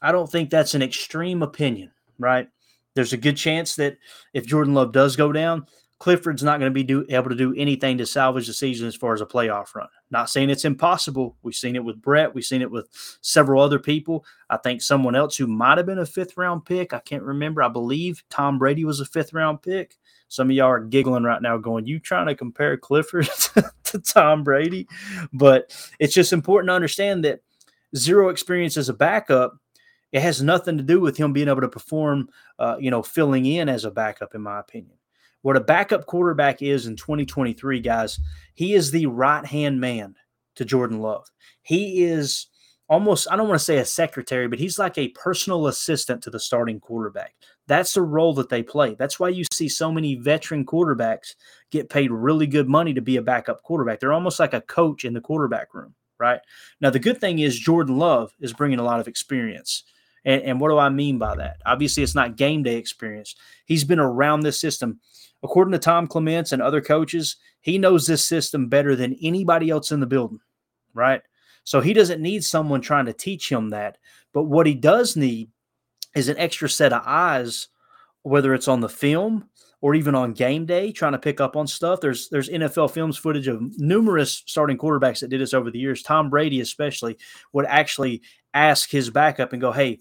[0.00, 2.48] I don't think that's an extreme opinion, right?
[2.94, 3.98] There's a good chance that
[4.32, 5.66] if Jordan Love does go down,
[5.98, 8.94] Clifford's not going to be do, able to do anything to salvage the season as
[8.94, 9.88] far as a playoff run.
[10.14, 11.36] Not saying it's impossible.
[11.42, 12.32] We've seen it with Brett.
[12.32, 12.86] We've seen it with
[13.20, 14.24] several other people.
[14.48, 16.92] I think someone else who might have been a fifth round pick.
[16.92, 17.64] I can't remember.
[17.64, 19.96] I believe Tom Brady was a fifth round pick.
[20.28, 23.28] Some of y'all are giggling right now, going, "You trying to compare Clifford
[23.84, 24.86] to Tom Brady?"
[25.32, 27.40] But it's just important to understand that
[27.96, 29.58] zero experience as a backup
[30.12, 32.28] it has nothing to do with him being able to perform,
[32.60, 34.94] uh, you know, filling in as a backup, in my opinion.
[35.44, 38.18] What a backup quarterback is in 2023, guys,
[38.54, 40.14] he is the right hand man
[40.56, 41.30] to Jordan Love.
[41.60, 42.46] He is
[42.88, 46.30] almost, I don't want to say a secretary, but he's like a personal assistant to
[46.30, 47.34] the starting quarterback.
[47.66, 48.94] That's the role that they play.
[48.94, 51.34] That's why you see so many veteran quarterbacks
[51.70, 54.00] get paid really good money to be a backup quarterback.
[54.00, 56.40] They're almost like a coach in the quarterback room, right?
[56.80, 59.84] Now, the good thing is Jordan Love is bringing a lot of experience.
[60.24, 61.58] And, and what do I mean by that?
[61.66, 63.34] Obviously, it's not game day experience.
[63.66, 65.00] He's been around this system.
[65.44, 69.92] According to Tom Clements and other coaches, he knows this system better than anybody else
[69.92, 70.40] in the building,
[70.94, 71.20] right?
[71.64, 73.98] So he doesn't need someone trying to teach him that.
[74.32, 75.50] But what he does need
[76.16, 77.68] is an extra set of eyes,
[78.22, 79.48] whether it's on the film
[79.82, 82.00] or even on game day, trying to pick up on stuff.
[82.00, 86.02] There's there's NFL films footage of numerous starting quarterbacks that did this over the years.
[86.02, 87.18] Tom Brady, especially,
[87.52, 88.22] would actually
[88.54, 90.00] ask his backup and go, "Hey,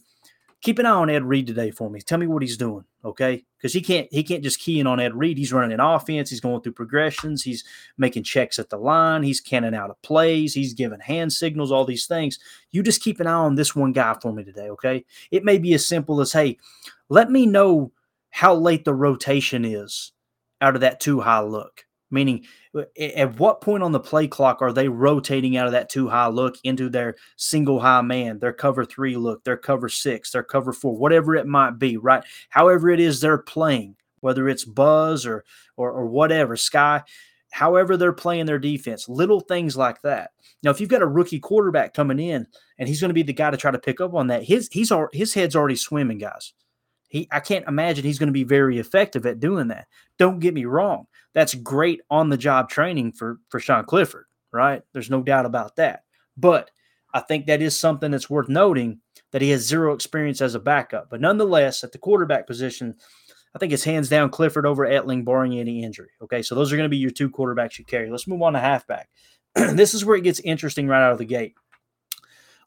[0.64, 2.00] keep an eye on Ed Reed today for me.
[2.00, 3.44] Tell me what he's doing, okay?
[3.58, 5.38] Because he can't he can't just key in on Ed Reed.
[5.38, 6.30] He's running an offense.
[6.30, 7.44] He's going through progressions.
[7.44, 7.64] He's
[7.98, 9.24] making checks at the line.
[9.24, 10.54] He's canning out of plays.
[10.54, 11.72] He's giving hand signals.
[11.72, 12.40] All these things.
[12.72, 15.06] You just keep an eye on this one guy for me today, okay?
[15.30, 16.58] It may be as simple as, hey,
[17.10, 17.92] let me know
[18.32, 20.14] how late the rotation is
[20.62, 21.86] out of that too high look.
[22.14, 22.46] Meaning,
[22.76, 26.08] uh, at what point on the play clock are they rotating out of that too
[26.08, 30.44] high look into their single high man, their cover three look, their cover six, their
[30.44, 32.24] cover four, whatever it might be, right?
[32.50, 35.44] However it is they're playing, whether it's Buzz or
[35.76, 37.02] or, or whatever, Sky,
[37.52, 40.32] however they're playing their defense, little things like that.
[40.62, 42.48] Now, if you've got a rookie quarterback coming in
[42.78, 44.70] and he's going to be the guy to try to pick up on that, his
[44.72, 46.54] he's his head's already swimming, guys.
[47.10, 49.88] He, I can't imagine he's going to be very effective at doing that.
[50.20, 51.08] Don't get me wrong.
[51.34, 54.84] That's great on the job training for, for Sean Clifford, right?
[54.94, 56.04] There's no doubt about that.
[56.38, 56.72] But
[57.14, 59.00] I think that is something that's worth noting
[59.32, 61.10] that he has zero experience as a backup.
[61.10, 62.96] But nonetheless, at the quarterback position,
[63.56, 66.10] I think it's hands down Clifford over Etling, barring any injury.
[66.22, 68.10] Okay, so those are going to be your two quarterbacks you carry.
[68.10, 69.10] Let's move on to halfback.
[69.56, 71.56] this is where it gets interesting right out of the gate.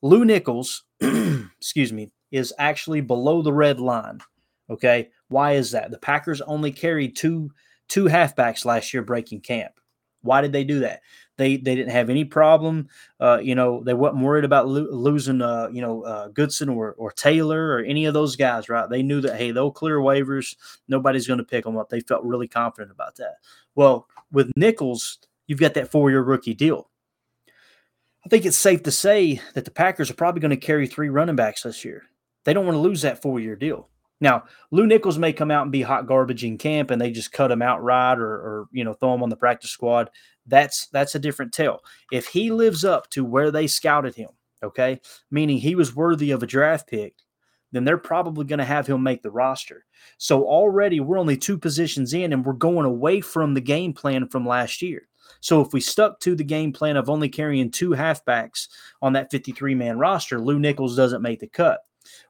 [0.03, 4.21] Lew Nichols, excuse me, is actually below the red line
[4.69, 5.11] Okay.
[5.29, 5.91] Why is that?
[5.91, 7.51] The Packers only carried two
[7.89, 9.73] two halfbacks last year breaking camp.
[10.23, 11.03] Why did they do that?
[11.37, 12.89] They they didn't have any problem.
[13.21, 15.43] Uh, you know, they weren't worried about lo- losing.
[15.43, 18.69] Uh, you know, uh, Goodson or or Taylor or any of those guys.
[18.69, 18.89] Right?
[18.89, 20.57] They knew that hey, they'll clear waivers.
[20.89, 21.91] Nobody's going to pick them up.
[21.91, 23.37] They felt really confident about that.
[23.75, 26.91] Well, with Nichols, you've got that four year rookie deal.
[28.25, 31.11] I think it's safe to say that the Packers are probably going to carry three
[31.11, 32.03] running backs this year.
[32.43, 33.89] They don't want to lose that four year deal.
[34.21, 37.33] Now, Lew Nichols may come out and be hot garbage in camp, and they just
[37.33, 40.11] cut him outright, or, or you know throw him on the practice squad.
[40.47, 41.81] That's that's a different tale.
[42.11, 44.31] If he lives up to where they scouted him,
[44.63, 45.01] okay,
[45.31, 47.15] meaning he was worthy of a draft pick,
[47.73, 49.85] then they're probably going to have him make the roster.
[50.17, 54.29] So already we're only two positions in, and we're going away from the game plan
[54.29, 55.09] from last year.
[55.41, 58.69] So if we stuck to the game plan of only carrying two halfbacks
[59.03, 61.81] on that 53 man roster, Lew Nichols doesn't make the cut.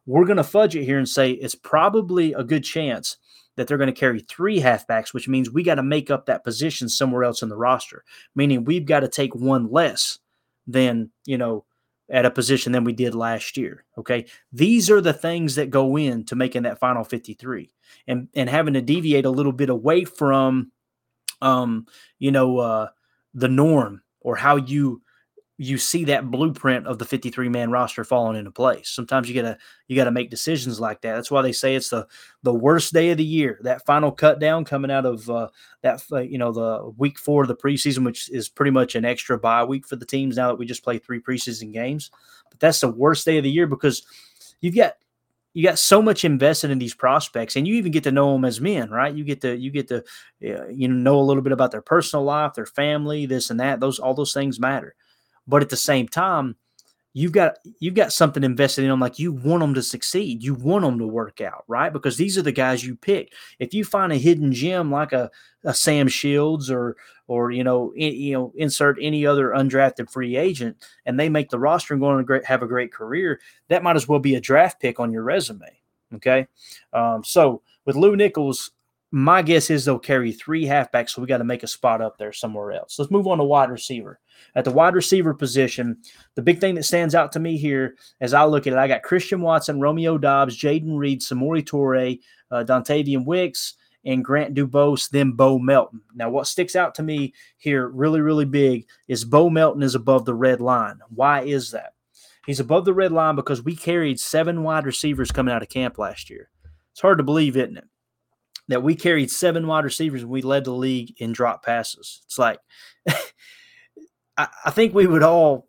[0.07, 3.17] We're going to fudge it here and say it's probably a good chance
[3.57, 6.45] that they're going to carry three halfbacks, which means we got to make up that
[6.45, 10.19] position somewhere else in the roster, meaning we've got to take one less
[10.67, 11.65] than, you know,
[12.11, 13.85] at a position than we did last year.
[13.99, 14.27] Okay.
[14.53, 17.71] These are the things that go into making that final 53
[18.07, 20.71] and, and having to deviate a little bit away from,
[21.43, 21.87] um,
[22.19, 22.89] you know, uh,
[23.35, 25.03] the norm or how you
[25.59, 28.91] you see that blueprint of the 53 man roster falling into place.
[28.91, 29.57] Sometimes you gotta
[29.89, 31.15] you gotta make decisions like that.
[31.15, 32.07] That's why they say it's the
[32.43, 33.59] the worst day of the year.
[33.63, 35.49] That final cut down coming out of uh,
[35.83, 39.07] that uh, you know the week four of the preseason, which is pretty much an
[39.07, 42.11] extra bye week for the teams now that we just play three preseason games.
[42.51, 44.05] But that's the worst day of the year because
[44.61, 44.95] you've got
[45.57, 48.45] you got so much invested in these prospects, and you even get to know them
[48.45, 49.15] as men, right?
[49.15, 50.05] You get to you get to
[50.45, 53.59] uh, you know know a little bit about their personal life, their family, this and
[53.59, 53.81] that.
[53.81, 54.95] Those all those things matter,
[55.47, 56.57] but at the same time,
[57.17, 60.53] you've got you've got something invested in them like you want them to succeed you
[60.53, 63.85] want them to work out right because these are the guys you pick if you
[63.85, 65.31] find a hidden gem like a,
[65.65, 66.95] a sam shields or
[67.27, 71.49] or you know in, you know insert any other undrafted free agent and they make
[71.49, 74.35] the roster and go on great have a great career that might as well be
[74.35, 75.81] a draft pick on your resume
[76.15, 76.47] okay
[76.93, 78.73] um, so with lew nichols
[79.11, 82.19] my guess is they'll carry three halfbacks, so we got to make a spot up
[82.19, 82.99] there somewhere else.
[82.99, 84.19] Let's move on to wide receiver.
[84.55, 85.99] At the wide receiver position,
[86.35, 88.89] the big thing that stands out to me here as I look at it, I
[88.89, 92.21] got Christian Watson, Romeo Doubs, Jayden Reed, Samori Toure,
[92.51, 96.01] uh, Dontayvion Wicks, and Grant Dubose, then Bo Melton.
[96.15, 100.25] Now, what sticks out to me here really, really big is Bo Melton is above
[100.25, 101.01] the red line.
[101.09, 101.95] Why is that?
[102.47, 105.99] He's above the red line because we carried seven wide receivers coming out of camp
[105.99, 106.51] last year.
[106.93, 107.85] It's hard to believe, isn't it?
[108.69, 112.23] that we carried seven wide receivers and we led the league in drop passes.
[112.25, 112.59] It's like,
[114.37, 115.69] I, I, think we would all,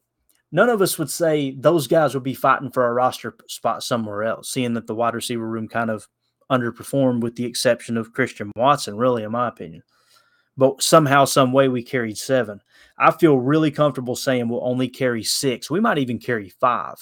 [0.52, 4.24] none of us would say those guys would be fighting for a roster spot somewhere
[4.24, 6.08] else, seeing that the wide receiver room kind of
[6.52, 9.84] underperformed with the exception of Christian Watson, really, in my opinion.
[10.56, 12.62] But somehow, some way, we carried seven.
[12.98, 15.70] I feel really comfortable saying we'll only carry six.
[15.70, 16.96] We might even carry five,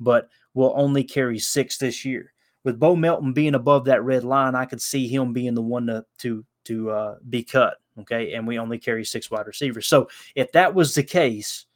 [0.00, 2.32] but we'll only carry six this year
[2.66, 5.86] with Bo Melton being above that red line, I could see him being the one
[5.86, 7.76] to to to uh, be cut.
[8.00, 9.86] Okay, and we only carry six wide receivers.
[9.86, 11.66] So if that was the case,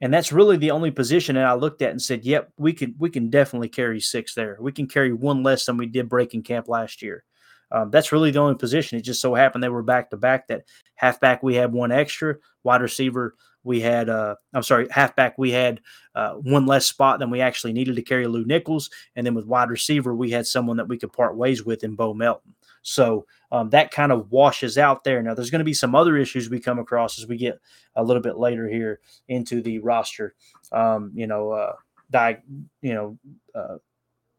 [0.00, 2.94] and that's really the only position that I looked at and said, "Yep, we can
[2.98, 4.56] we can definitely carry six there.
[4.60, 7.24] We can carry one less than we did breaking camp last year."
[7.70, 8.98] Um, that's really the only position.
[8.98, 10.48] It just so happened they were back to back.
[10.48, 15.50] That halfback we had one extra, wide receiver we had uh, I'm sorry, halfback we
[15.50, 15.80] had
[16.14, 19.46] uh, one less spot than we actually needed to carry Lew Nichols, and then with
[19.46, 22.54] wide receiver we had someone that we could part ways with in Bo Melton.
[22.82, 25.22] So um, that kind of washes out there.
[25.22, 27.58] Now there's going to be some other issues we come across as we get
[27.96, 30.34] a little bit later here into the roster.
[30.72, 31.72] Um, you know, uh,
[32.10, 32.42] die,
[32.82, 33.18] you know,
[33.54, 33.76] uh,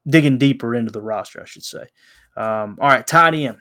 [0.08, 1.86] digging deeper into the roster, I should say.
[2.38, 3.58] Um, all right, tight end.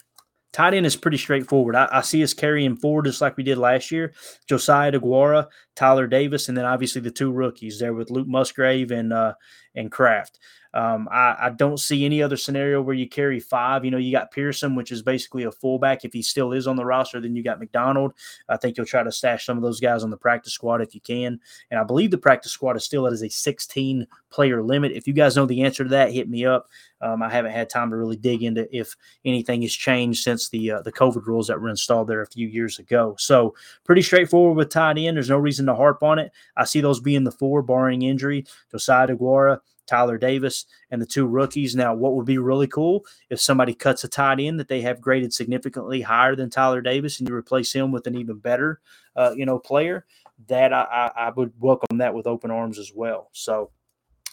[0.53, 1.77] Tight end is pretty straightforward.
[1.77, 4.15] I, I, see us carrying forward just like we did last year.
[4.49, 9.13] Josiah DeGuara, Tyler Davis, and then obviously the two rookies there with Luke Musgrave and
[9.13, 9.35] uh,
[9.75, 10.39] and Kraft.
[10.79, 13.85] Um, I, I, don't see any other scenario where you carry five.
[13.85, 16.05] You know, you got Pearson, which is basically a fullback.
[16.05, 18.13] If he still is on the roster, then you got McDonald.
[18.49, 20.95] I think you'll try to stash some of those guys on the practice squad if
[20.95, 21.41] you can.
[21.73, 24.93] And I believe the practice squad is still at a 16 player limit.
[24.93, 26.69] If you guys know the answer to that, hit me up.
[27.01, 30.71] Um, I haven't had time to really dig into if anything has changed since the
[30.71, 33.17] uh, the COVID rules that were installed there a few years ago.
[33.19, 35.17] So pretty straightforward with tight end.
[35.17, 36.31] There's no reason to harp on it.
[36.57, 38.47] I see those being the four, barring injury.
[38.71, 41.75] Josiah DeGuara, Tyler Davis, and the two rookies.
[41.75, 45.01] Now, what would be really cool if somebody cuts a tight end that they have
[45.01, 48.81] graded significantly higher than Tyler Davis, and you replace him with an even better,
[49.17, 50.07] uh, you know, player.
[50.47, 53.29] That I, I, I, would welcome that with open arms as well.
[53.33, 53.73] So,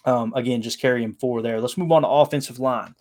[0.06, 1.60] um, again, just carry him four there.
[1.60, 2.94] Let's move on to offensive line.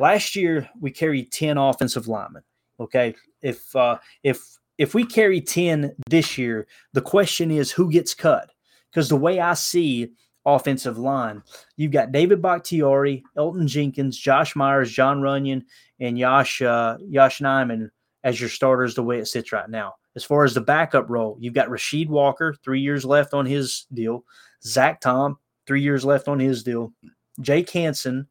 [0.00, 2.42] Last year we carried ten offensive linemen.
[2.80, 8.14] Okay, if uh, if if we carry ten this year, the question is who gets
[8.14, 8.50] cut?
[8.90, 10.12] Because the way I see
[10.56, 11.42] offensive line.
[11.76, 15.62] You've got David Bakhtiari, Elgton Jenkins, Josh Myers, Jon Runyan,
[16.00, 17.90] and Yosh uh, Yosh Nijman
[18.24, 19.94] as your starters the way it sits right now.
[20.16, 23.86] As far as the backup role, you've got Rasheed Walker, three years left on his
[23.92, 24.24] deal.
[24.64, 26.92] Zach Tom, three years left on his deal.
[27.40, 28.26] Jake Hanson,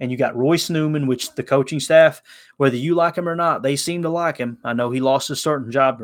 [0.00, 2.22] and you got Royce Newman, which the coaching staff,
[2.56, 4.58] whether you like him or not, they seem to like him.
[4.64, 6.02] I know he lost a certain job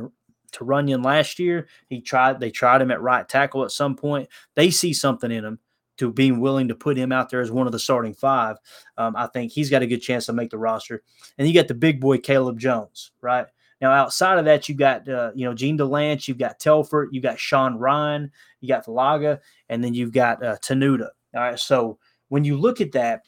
[0.52, 1.68] to Runyan last year.
[1.88, 4.28] He tried they tried him at right tackle at some point.
[4.54, 5.58] They see something in him
[5.98, 8.56] to being willing to put him out there as one of the starting five.
[8.98, 11.02] Um, I think he's got a good chance to make the roster.
[11.38, 13.46] And you got the big boy Caleb Jones, right?
[13.80, 17.20] Now outside of that, you got uh, you know Jean Delance, you've got Telfort, you
[17.20, 18.30] got Sean Rhyan,
[18.60, 21.10] you got Falaga, and then you've got uh, Tenuta.
[21.34, 23.22] All right, so when you look at that,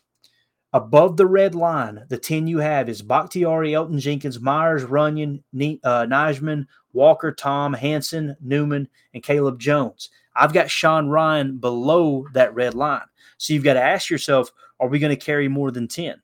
[0.75, 5.43] Above the red line, the 10 you have is Bakhtiari, Elgton Jenkins, Myers, Runyan,
[5.83, 10.11] uh, Nijman, Walker, Tom, Hanson, Newman, and Caleb Jones.
[10.37, 13.07] I've got Sean Rhyan below that red line.
[13.39, 16.21] So you've got to ask yourself, are we going to carry more than 10?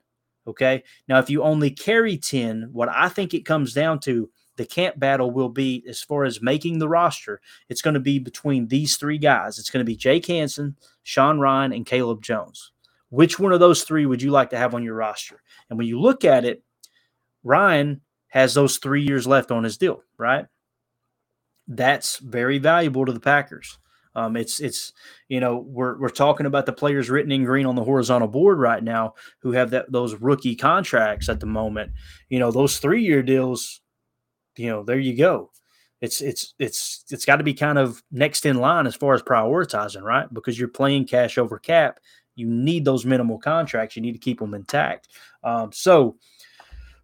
[0.47, 0.85] Okay.
[1.09, 4.99] Now, if you only carry 10, what I think it comes down to, the camp
[4.99, 8.97] battle will be as far as making the roster, it's going to be between these
[8.97, 9.59] three guys.
[9.59, 12.73] It's going to be Jake Hanson, Sean Rhyan, and Caleb Jones.
[13.15, 15.41] Which one of those three would you like to have on your roster?
[15.71, 16.65] And when you look at it,
[17.47, 20.47] Rhyan has those three years left on his deal, right?
[21.69, 23.79] That's very valuable to the Packers.
[24.17, 24.93] Um, it's it's
[25.29, 28.59] you know we're we're talking about the players written in green on the horizontal board
[28.59, 31.93] right now who have that those rookie contracts at the moment.
[32.29, 33.81] You know those three year deals.
[34.57, 35.53] You know there you go.
[36.01, 39.23] It's it's it's it's got to be kind of next in line as far as
[39.23, 40.33] prioritizing, right?
[40.33, 42.01] Because you're playing cash over cap.
[42.37, 43.97] You need those minimal contracts.
[43.97, 45.09] You need to keep them intact.
[45.43, 46.17] Um, so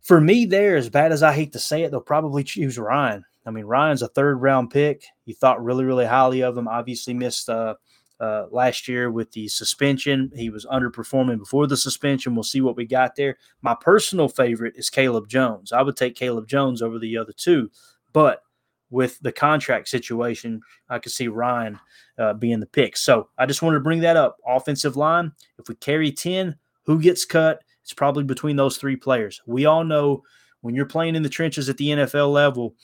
[0.02, 3.22] for me, there, as bad as I hate to say it, they'll probably choose Rhyan.
[3.46, 5.04] I mean, Rhyan's a third round pick.
[5.24, 6.68] You thought really, really highly of him.
[6.68, 7.74] Obviously, missed uh,
[8.20, 10.30] uh, last year with the suspension.
[10.34, 12.34] He was underperforming before the suspension.
[12.34, 13.38] We'll see what we got there.
[13.62, 15.72] My personal favorite is Caleb Jones.
[15.72, 17.70] I would take Caleb Jones over the other two,
[18.12, 18.42] but
[18.90, 21.78] with the contract situation, I could see Rhyan
[22.18, 22.96] uh, being the pick.
[22.96, 24.36] So I just wanted to bring that up.
[24.46, 27.60] Offensive line, if we carry 10, who gets cut?
[27.82, 29.40] It's probably between those three players.
[29.46, 30.22] We all know
[30.60, 32.74] when you're playing in the trenches at the NFL level,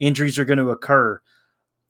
[0.00, 1.20] injuries are going to occur.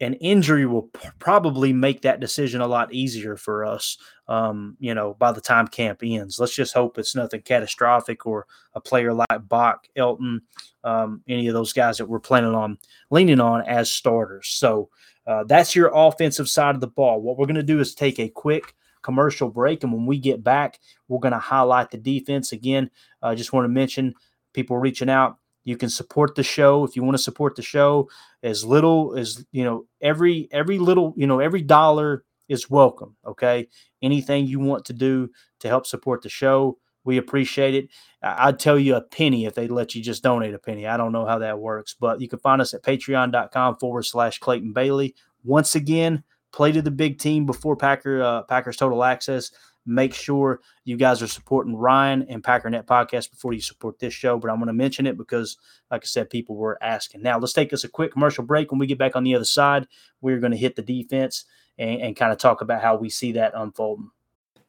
[0.00, 3.96] An injury will p- probably make that decision a lot easier for us,
[4.28, 6.38] um, you know, by the time camp ends.
[6.38, 10.40] Let's just hope it's nothing catastrophic or a player like Bach, Elgton,
[10.84, 12.78] um, any of those guys that we're planning on
[13.10, 14.48] leaning on as starters.
[14.48, 14.90] So
[15.26, 17.22] uh, that's your offensive side of the ball.
[17.22, 19.82] What we're going to do is take a quick commercial break.
[19.82, 22.52] And when we get back, we're going to highlight the defense.
[22.52, 22.90] Again,
[23.22, 24.14] I uh, just want to mention
[24.52, 25.38] people reaching out.
[25.66, 28.08] You can support the show if you want to support the show.
[28.42, 33.68] As little as you know every every little you know every dollar is welcome okay?
[34.00, 35.28] Anything you want to do
[35.60, 37.88] to help support the show we appreciate it.
[38.20, 40.88] I'd tell you a penny if they let you just donate a penny.
[40.88, 44.38] I don't know how that works but you can find us at patreon.com forward slash
[44.38, 45.14] clayton bailey.
[45.44, 49.50] Once again play to the big team before Packer uh, Packers Total Access.
[49.86, 54.38] Make sure you guys are supporting Ryan and Packernet Podcast before you support this show.
[54.38, 55.56] But I'm going to mention it because,
[55.90, 57.22] like I said, people were asking.
[57.22, 58.70] Now let's take us a quick commercial break.
[58.70, 59.86] When we get back on the other side,
[60.20, 61.44] we're going to hit the defense
[61.78, 64.10] and, and kind of talk about how we see that unfolding.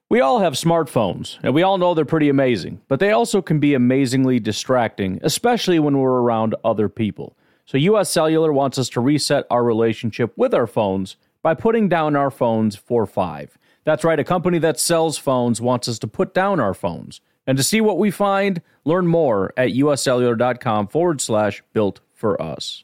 [0.10, 3.60] We all have smartphones, and we all know they're pretty amazing, but they also can
[3.60, 7.36] be amazingly distracting, especially when we're around other people.
[7.65, 12.15] So, US Cellular wants us to reset our relationship with our phones by putting down
[12.15, 13.58] our phones for five.
[13.88, 17.21] That's right, a company that sells phones wants us to put down our phones.
[17.47, 22.84] And to see what we find, learn more at uscellular.com forward slash built for us.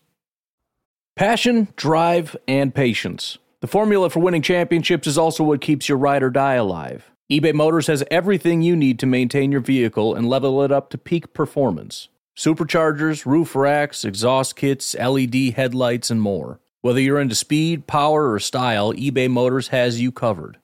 [1.17, 3.37] Passion, drive, and patience.
[3.59, 7.11] The formula for winning championships is also what keeps your ride or die alive.
[7.29, 10.97] eBay Motors has everything you need to maintain your vehicle and level it up to
[10.97, 16.61] peak performance superchargers, roof racks, exhaust kits, LED headlights, and more.
[16.79, 20.59] Whether you're into speed, power, or style, eBay Motors has you covered.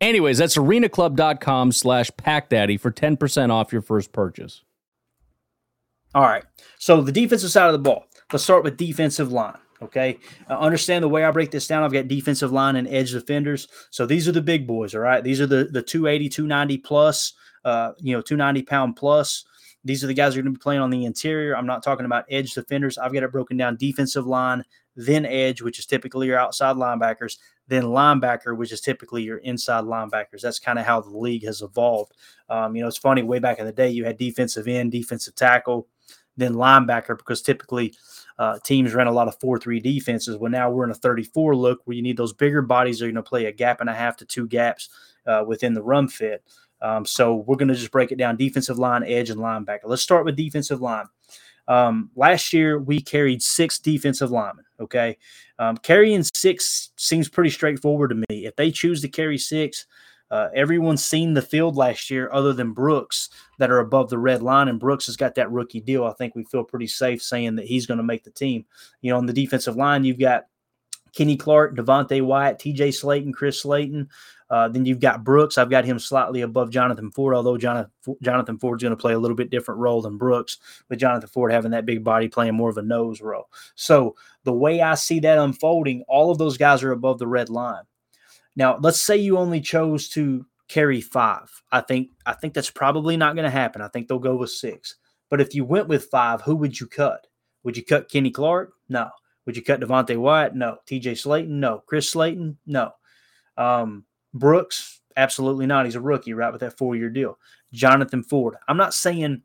[0.00, 4.62] Anyways, that's arenaclub.com slash packdaddy for 10% off your first purchase.
[6.14, 6.44] All right.
[6.78, 8.06] So the defensive side of the ball.
[8.32, 9.58] Let's start with defensive line.
[9.82, 10.18] Okay.
[10.48, 11.82] Uh, understand the way I break this down.
[11.82, 13.68] I've got defensive line and edge defenders.
[13.90, 14.94] So these are the big boys.
[14.94, 15.22] All right.
[15.22, 19.44] These are the, the 280, 290 plus, uh, you know, 290 pound plus.
[19.84, 21.56] These are the guys who are going to be playing on the interior.
[21.56, 22.98] I'm not talking about edge defenders.
[22.98, 24.64] I've got it broken down defensive line,
[24.96, 27.36] then edge, which is typically your outside linebackers,
[27.68, 30.40] then linebacker, which is typically your inside linebackers.
[30.40, 32.12] That's kind of how the league has evolved.
[32.48, 35.34] Um, you know, it's funny, way back in the day, you had defensive end, defensive
[35.34, 35.86] tackle,
[36.36, 37.94] then linebacker, because typically
[38.38, 40.36] uh, teams ran a lot of 4 3 defenses.
[40.36, 43.08] Well, now we're in a 34 look where you need those bigger bodies that are
[43.08, 44.88] going to play a gap and a half to two gaps
[45.26, 46.42] uh, within the run fit.
[46.82, 49.84] Um, so we're going to just break it down defensive line, edge, and linebacker.
[49.86, 51.06] Let's start with defensive line.
[51.68, 54.64] Um, last year, we carried six defensive linemen.
[54.80, 55.16] Okay.
[55.58, 58.46] Um, carrying six seems pretty straightforward to me.
[58.46, 59.86] If they choose to carry six,
[60.30, 64.42] uh, everyone's seen the field last year other than Brooks that are above the red
[64.42, 66.04] line, and Brooks has got that rookie deal.
[66.04, 68.64] I think we feel pretty safe saying that he's going to make the team.
[69.02, 70.46] You know, on the defensive line, you've got
[71.14, 74.08] Kenny Clark, Devonte Wyatt, TJ Slaton, Chris Slayton.
[74.48, 75.58] Uh, then you've got Brooks.
[75.58, 77.90] I've got him slightly above Jonathan Ford, although Jonathan,
[78.22, 81.52] Jonathan Ford's going to play a little bit different role than Brooks, with Jonathan Ford
[81.52, 83.48] having that big body playing more of a nose role.
[83.74, 87.50] So the way I see that unfolding, all of those guys are above the red
[87.50, 87.82] line.
[88.54, 91.50] Now, let's say you only chose to carry five.
[91.72, 93.82] I think I think that's probably not going to happen.
[93.82, 94.96] I think they'll go with six.
[95.28, 97.26] But if you went with five, who would you cut?
[97.64, 98.72] Would you cut Kenny Clark?
[98.88, 99.10] No.
[99.44, 100.54] Would you cut Devonte Wyatt?
[100.54, 100.78] No.
[100.88, 101.48] TJ Slaton?
[101.48, 101.82] No.
[101.86, 102.58] Chris Slayton?
[102.66, 102.92] No.
[103.56, 104.04] Um,
[104.38, 105.00] Brooks?
[105.16, 105.86] Absolutely not.
[105.86, 107.38] He's a rookie, right, with that four-year deal.
[107.72, 108.54] Jonathan Ford.
[108.68, 109.42] I'm not saying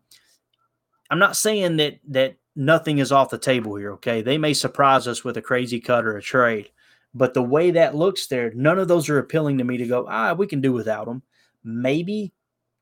[1.09, 3.93] I'm not saying that that nothing is off the table here.
[3.93, 4.21] Okay.
[4.21, 6.69] They may surprise us with a crazy cut or a trade.
[7.13, 10.05] But the way that looks there, none of those are appealing to me to go,
[10.09, 11.21] ah, we can do without them.
[11.63, 12.33] Maybe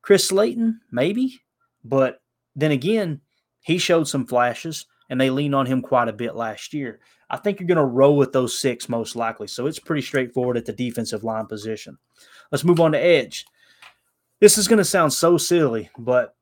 [0.02, 1.40] Chris Slayton, maybe.
[1.84, 2.22] But
[2.54, 3.20] then again,
[3.62, 7.00] he showed some flashes and they leaned on him quite a bit last year.
[7.28, 9.48] I think you're going to roll with those six most likely.
[9.48, 11.98] So it's pretty straightforward at the defensive line position.
[12.50, 13.44] Let's move on to edge.
[14.40, 16.34] This is going to sound so silly, but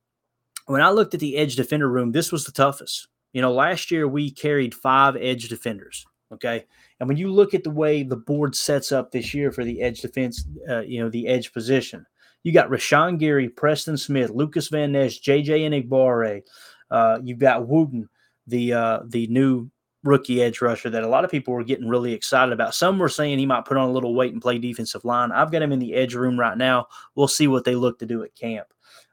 [0.66, 3.08] when I looked at the edge defender room, this was the toughest.
[3.32, 6.06] You know, last year we carried five edge defenders.
[6.32, 6.66] Okay.
[7.00, 9.80] And when you look at the way the board sets up this year for the
[9.80, 12.04] edge defense, uh, you know, the edge position,
[12.42, 16.42] you got Rashan Gary, Preston Smith, Lucas Van Ness, JJ Enagbare.
[16.90, 18.08] Uh, you've got Wooden,
[18.49, 19.70] the uh, the new
[20.05, 22.74] rookie edge rusher that a lot of people were getting really excited about.
[22.74, 25.32] Some were saying he might put on a little weight and play defensive line.
[25.32, 26.86] I've got him in the edge room right now.
[27.14, 28.68] We'll see what they look to do at camp.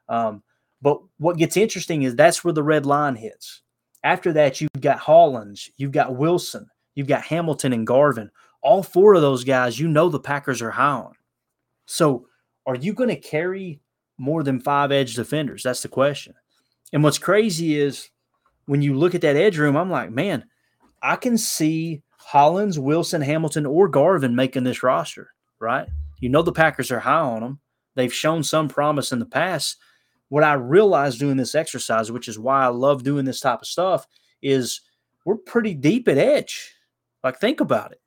[0.08, 0.42] Um,
[0.80, 3.62] but what gets interesting is that's where the red line hits.
[4.04, 8.30] After that, you've got Hollins, you've got Wilson, You've got Hamilton and Garvin.
[8.62, 11.12] All four of those guys, you know the Packers are high on.
[11.84, 12.26] So
[12.66, 13.80] are you going to carry
[14.18, 15.62] more than five edge defenders?
[15.62, 16.34] That's the question.
[16.92, 18.10] And what's crazy is
[18.66, 20.44] when you look at that edge room, I'm like, man,
[21.02, 25.88] I can see Hollins, Wilson, Hamilton, or Garvin making this roster, right?
[26.20, 27.60] You know the Packers are high on them.
[27.94, 29.76] They've shown some promise in the past.
[30.28, 33.68] What I realized doing this exercise, which is why I love doing this type of
[33.68, 34.06] stuff,
[34.42, 34.80] is
[35.24, 36.74] we're pretty deep at edge.
[37.22, 38.00] Like, think about it.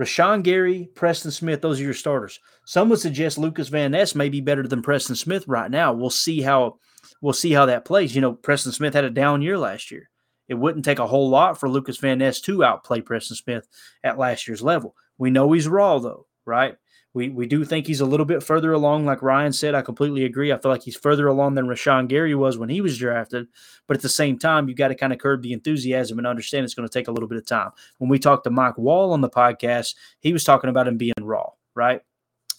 [0.00, 2.40] Rashan Gary, Preston Smith, those are your starters.
[2.64, 5.92] Some would suggest Lucas Van Ness may be better than Preston Smith right now.
[5.92, 6.78] We'll see how
[7.20, 8.14] we'll see how that plays.
[8.14, 10.10] You know, Preston Smith had a down year last year.
[10.48, 13.68] It wouldn't take a whole lot for Lucas Van Ness to outplay Preston Smith
[14.02, 14.96] at last year's level.
[15.16, 16.76] We know he's raw though, right?
[17.12, 19.74] We we do think he's a little bit further along, like Ryan said.
[19.74, 20.52] I completely agree.
[20.52, 23.48] I feel like he's further along than Rashan Gary was when he was drafted.
[23.88, 26.64] But at the same time, you got to kind of curb the enthusiasm and understand
[26.64, 27.70] it's going to take a little bit of time.
[27.98, 31.14] When we talked to Mike Wall on the podcast, he was talking about him being
[31.20, 32.00] raw, right?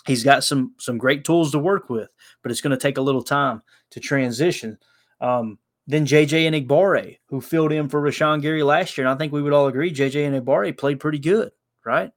[0.06, 2.10] He's got some some great tools to work with,
[2.41, 4.78] but it's going to take a little time to transition.
[5.20, 9.34] Um, then JJ Enagbare, who filled in for Rashan Gary last year, and I think
[9.34, 11.52] we would all agree JJ Enagbare played pretty good,
[11.86, 12.12] right?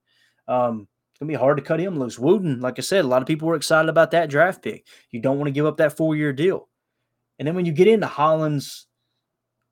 [0.48, 2.18] Um, it's gonna be hard to cut him loose.
[2.18, 4.86] Wooden, like I said, a lot of people were excited about that draft pick.
[5.10, 6.68] You don't want to give up that four year deal.
[7.38, 8.86] And then when you get into Hollins,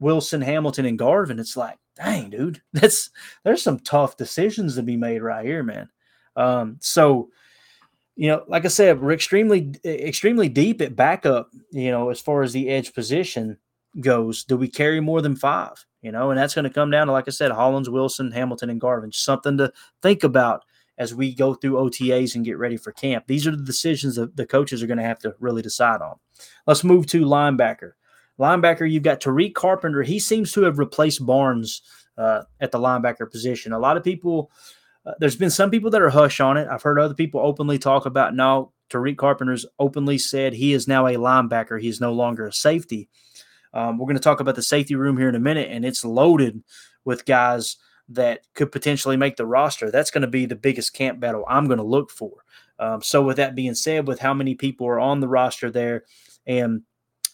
[0.01, 3.11] Wilson, Hamilton, and Garvin, it's like, dang, dude, that's
[3.45, 5.89] there's some tough decisions to be made right here, man.
[6.37, 7.31] Um, so
[8.17, 12.43] you know, like I said, we're extremely extremely deep at backup, you know, as far
[12.43, 13.59] as the edge position
[14.01, 14.45] goes.
[14.45, 15.85] Do we carry more than five?
[16.03, 18.71] You know, and that's going to come down to, like I said, Hollins, Wilson, Hamilton,
[18.71, 19.13] and Garvin.
[19.13, 20.65] Something to think about
[20.99, 23.27] as we go through OTAs and get ready for camp.
[23.27, 26.17] These are the decisions that the coaches are going to have to really decide on.
[26.67, 27.93] Let's move to linebacker.
[28.39, 30.03] Linebacker, you've got Tariq Carpenter.
[30.03, 31.83] He seems to have replaced Barnes
[32.19, 33.73] uh, at the linebacker position.
[33.73, 34.51] A lot of people,
[35.07, 36.69] uh, there's been some people that are hush on it.
[36.71, 38.73] I've heard other people openly talk about now.
[38.91, 41.81] Tariq Carpenter's openly said he is now a linebacker.
[41.81, 43.09] He is no longer a safety.
[43.73, 46.05] Um, we're going to talk about the safety room here in a minute, and it's
[46.05, 46.63] loaded
[47.05, 47.77] with guys–
[48.09, 49.91] that could potentially make the roster.
[49.91, 52.45] That's going to be the biggest camp battle I'm going to look for.
[52.79, 56.05] Um, so, with that being said, with how many people are on the roster there
[56.47, 56.83] and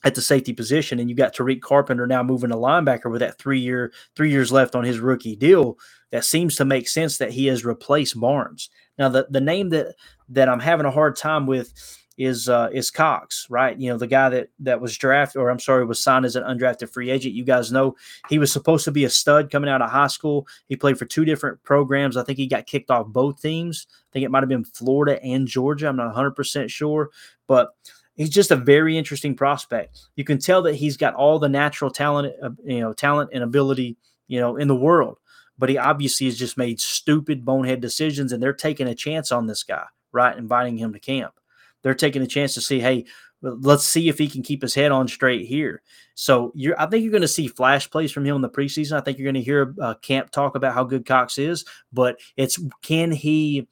[0.04, 3.38] at the safety position, and you got Tariq Carpenter now moving to linebacker with that
[3.38, 5.78] three year, three years left on his rookie deal,
[6.10, 8.70] that seems to make sense that he has replaced Barnes.
[8.98, 9.94] Now, the, the name that
[10.30, 11.72] that I'm having a hard time with
[12.18, 13.78] is uh, is Cox, right?
[13.78, 16.42] You know, the guy that that was drafted, or I'm sorry, was signed as an
[16.42, 17.34] undrafted free agent.
[17.34, 17.94] You guys know
[18.28, 20.46] he was supposed to be a stud coming out of high school.
[20.68, 22.16] He played for two different programs.
[22.16, 23.86] I think he got kicked off both teams.
[23.90, 25.88] I think it might have been Florida and Georgia.
[25.88, 27.10] I'm not 100 percent sure,
[27.46, 27.70] but
[28.16, 30.00] he's just a very interesting prospect.
[30.16, 33.44] You can tell that he's got all the natural talent, uh, you know, talent and
[33.44, 33.96] ability,
[34.26, 35.18] you know, in the world.
[35.58, 39.46] But he obviously has just made stupid bonehead decisions, and they're taking a chance on
[39.46, 40.36] this guy, right?
[40.36, 41.34] Inviting him to camp
[41.82, 43.04] they're taking a chance to see, hey,
[43.40, 45.82] let's see if he can keep his head on straight here.
[46.14, 48.96] So you're, I think you're going to see flash plays from him in the preseason.
[48.96, 52.18] I think you're going to hear uh, camp talk about how good Cox is, but
[52.36, 53.68] it's can he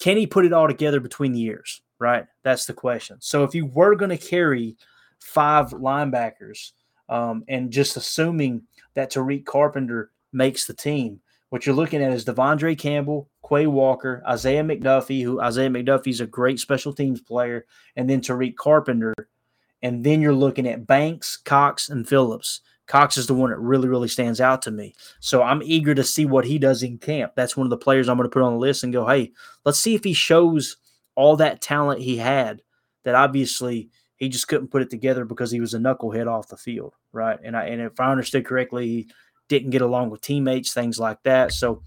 [0.00, 1.82] can he put it all together between the years?
[1.98, 3.18] Right, that's the question.
[3.20, 4.76] So if you were going to carry
[5.18, 6.72] five linebackers,
[7.10, 8.62] um, and just assuming
[8.94, 11.20] that Tariq Carpenter makes the team,
[11.50, 16.26] what you're looking at is De'Vondre Campbell, Quay Walker, Isaiah McDuffie, who Isaiah McDuffie's a
[16.26, 17.66] great special teams player,
[17.96, 19.14] and then Tariq Carpenter.
[19.82, 22.60] And then you're looking at Banks, Cox, and Phillips.
[22.86, 24.94] Cox is the one that really, really stands out to me.
[25.20, 27.32] So I'm eager to see what he does in camp.
[27.34, 29.32] That's one of the players I'm going to put on the list and go, hey,
[29.64, 30.76] let's see if he shows
[31.14, 32.62] all that talent he had
[33.04, 36.56] that obviously he just couldn't put it together because he was a knucklehead off the
[36.56, 37.38] field, right?
[37.42, 39.08] And I, and if I understood correctly, he
[39.50, 41.52] didn't get along with teammates, things like that.
[41.52, 41.82] So,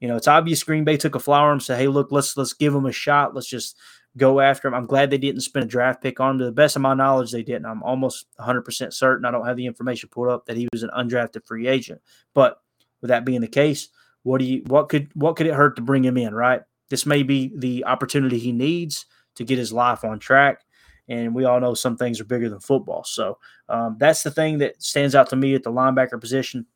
[0.00, 2.54] you know, it's obvious Green Bay took a flower and said, "Hey, look, let's let's
[2.54, 3.34] give him a shot.
[3.34, 3.76] Let's just
[4.16, 6.38] go after him." I'm glad they didn't spend a draft pick on him.
[6.38, 7.66] To the best of my knowledge, they didn't.
[7.66, 9.24] I'm almost 100 percent certain.
[9.24, 12.00] I don't have the information pulled up that he was an undrafted free agent.
[12.34, 12.60] But
[13.00, 13.88] with that being the case,
[14.24, 16.34] what do you what could what could it hurt to bring him in?
[16.34, 16.62] Right.
[16.88, 19.06] This may be the opportunity he needs
[19.36, 20.62] to get his life on track.
[21.08, 23.04] And we all know some things are bigger than football.
[23.04, 23.38] So
[23.68, 26.66] um, that's the thing that stands out to me at the linebacker position.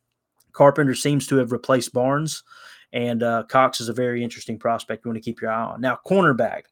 [0.57, 2.43] Carpenter seems to have replaced Barnes,
[2.91, 5.81] and uh, Cox is a very interesting prospect you want to keep your eye on.
[5.81, 6.63] Now, cornerback.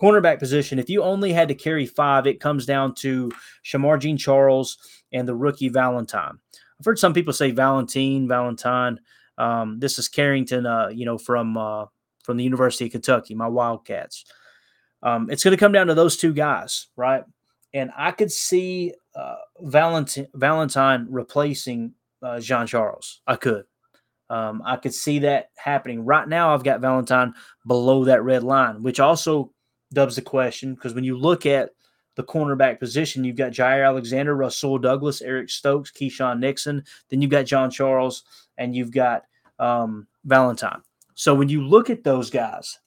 [0.00, 3.32] Cornerback position, if you only had to carry five, it comes down to
[3.64, 4.78] Shemar Jean Charles
[5.12, 6.38] and the rookie Valentine.
[6.78, 9.00] I've heard some people say Valentine, Valentine.
[9.38, 11.86] Um, this is Carrington, uh, you know, from uh,
[12.22, 14.24] from the University of Kentucky, my Wildcats.
[15.02, 17.24] Um, it's going to come down to those two guys, right?
[17.74, 23.22] And I could see uh, Valentine, Valentine replacing uh, Jean Charles.
[23.26, 23.64] I could.
[24.28, 26.04] Um, I could see that happening.
[26.04, 27.34] Right now, I've got Valentine
[27.66, 29.52] below that red line, which also
[29.92, 31.70] dubs the question because when you look at
[32.16, 36.82] the cornerback position, you've got Jaire Alexander, Rasul Douglas, Eric Stokes, Keisean Nixon.
[37.08, 38.24] Then you've got Jean Charles
[38.58, 39.22] and you've got
[39.58, 40.82] um, Valentine.
[41.14, 42.78] So when you look at those guys,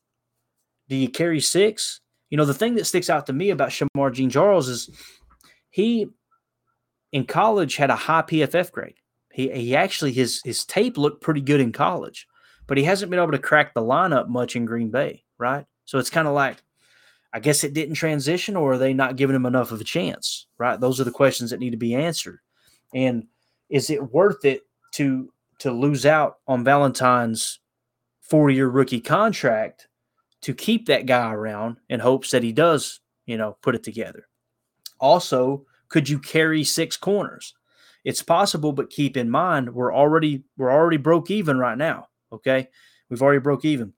[0.89, 2.01] do you carry six?
[2.29, 4.89] You know, the thing that sticks out to me about Shemar Jean Charles is
[5.69, 6.07] he
[7.11, 8.95] in college had a high PFF grade.
[9.31, 12.27] He he actually his his tape looked pretty good in college,
[12.67, 15.65] but he hasn't been able to crack the lineup much in Green Bay, right?
[15.85, 16.57] So it's kind of like
[17.31, 20.47] I guess it didn't transition, or are they not giving him enough of a chance?
[20.57, 20.79] Right?
[20.79, 22.39] Those are the questions that need to be answered.
[22.93, 23.25] And
[23.69, 24.61] is it worth it
[24.93, 27.59] to to lose out on Valentine's
[28.21, 29.87] four year rookie contract
[30.41, 34.27] to keep that guy around in hopes that he does, you know, put it together?
[34.99, 37.53] Also, could you carry six corners?
[38.09, 42.07] It's possible, but keep in mind we're already we're already broke even right now.
[42.31, 42.67] Okay,
[43.07, 43.93] we've already broke even.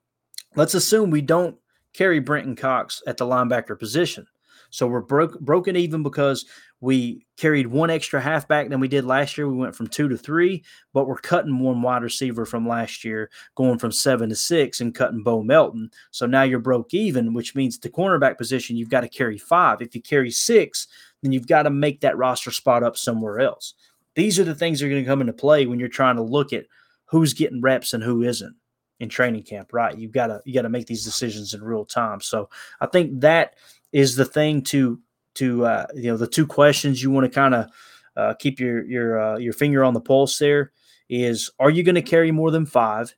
[0.54, 1.56] Let's assume we don't
[1.94, 4.28] carry Brenton Cox at the linebacker position.
[4.70, 6.46] So we're broke broken even because
[6.82, 9.48] we carried one extra halfback than we did last year.
[9.48, 13.30] We went from two to three, but we're cutting one wide receiver from last year,
[13.56, 15.90] going from seven to six and cutting Bo Melton.
[16.12, 19.82] So now you're broke even, which means the cornerback position, you've got to carry five.
[19.82, 20.90] If you carry six,
[21.22, 23.76] then you've got to make that roster spot up somewhere else.
[24.16, 26.22] These are the things that are going to come into play when you're trying to
[26.22, 26.66] look at
[27.06, 28.56] who's getting reps and who isn't
[29.00, 29.98] in training camp, right?
[29.98, 32.22] You've got to you got to make these decisions in real time.
[32.22, 32.50] So
[32.80, 33.56] I think that
[33.92, 35.00] is the thing to
[35.36, 37.70] to uh, you know the two questions you want to kind of
[38.16, 40.72] uh, keep your your uh, your finger on the pulse there
[41.10, 43.16] is are you going to carry more than five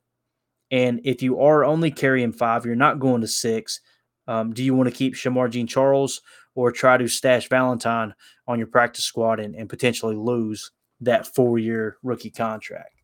[0.70, 3.80] and if you are only carrying five you're not going to six
[4.26, 6.20] um, do you want to keep Shemar Jean Charles
[6.54, 8.14] or try to stash Valentine
[8.46, 10.70] on your practice squad and, and potentially lose
[11.00, 12.94] that four year rookie contract.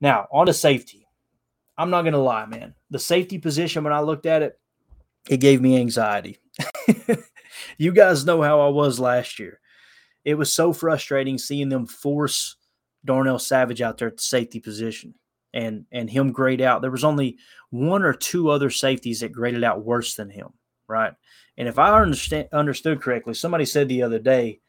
[0.00, 1.06] Now, on to safety.
[1.76, 2.74] I'm not going to lie, man.
[2.90, 4.58] The safety position, when I looked at it,
[5.28, 6.38] it gave me anxiety.
[7.78, 9.60] you guys know how I was last year.
[10.24, 12.56] It was so frustrating seeing them force
[13.04, 15.14] Darnell Savage out there at the safety position
[15.52, 16.82] and and him grade out.
[16.82, 17.38] There was only
[17.70, 20.48] one or two other safeties that graded out worse than him,
[20.88, 21.12] right?
[21.56, 24.60] And if I understand understood correctly, somebody said the other day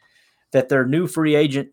[0.52, 1.70] that their new free agent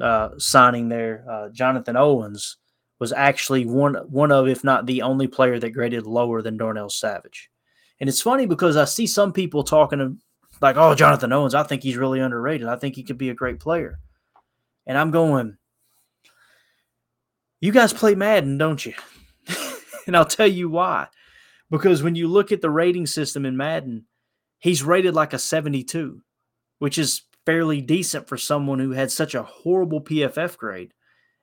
[0.00, 2.56] uh, signing there, uh, Jonathan Owens,
[2.98, 6.88] was actually one one of, if not the only player that graded lower than Darnell
[6.88, 7.50] Savage.
[8.00, 10.18] And it's funny because I see some people talking
[10.60, 12.68] like, oh, Jonathan Owens, I think he's really underrated.
[12.68, 13.98] I think he could be a great player.
[14.86, 15.56] And I'm going,
[17.60, 18.94] you guys play Madden, don't you?
[20.06, 21.08] and I'll tell you why.
[21.70, 24.06] Because when you look at the rating system in Madden,
[24.58, 26.22] he's rated like a 72,
[26.78, 30.92] which is fairly decent for someone who had such a horrible PFF grade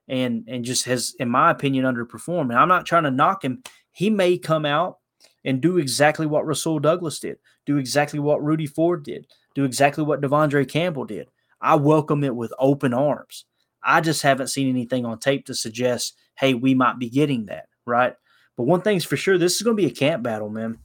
[0.07, 2.49] and and just has, in my opinion, underperformed.
[2.49, 3.63] And I'm not trying to knock him.
[3.91, 4.99] He may come out
[5.45, 10.03] and do exactly what Rasul Douglas did, do exactly what Rudy Ford did, do exactly
[10.03, 11.29] what De'Vondre Campbell did.
[11.61, 13.45] I welcome it with open arms.
[13.83, 17.67] I just haven't seen anything on tape to suggest, hey, we might be getting that,
[17.85, 18.15] right?
[18.55, 20.77] But one thing's for sure, this is going to be a camp battle, man.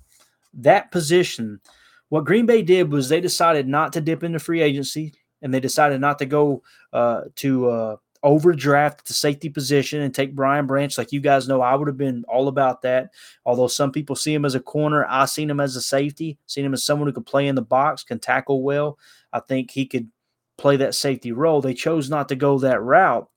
[0.54, 1.60] That position,
[2.08, 5.60] what Green Bay did was they decided not to dip into free agency and they
[5.60, 10.96] decided not to go uh, to uh, overdraft the safety position and take Brian Branch.
[10.96, 13.10] Like you guys know, I would have been all about that.
[13.44, 16.64] Although some people see him as a corner, I seen him as a safety, seen
[16.64, 18.98] him as someone who could play in the box, can tackle well.
[19.32, 20.08] I think he could
[20.56, 21.60] play that safety role.
[21.60, 23.28] They chose not to go that route.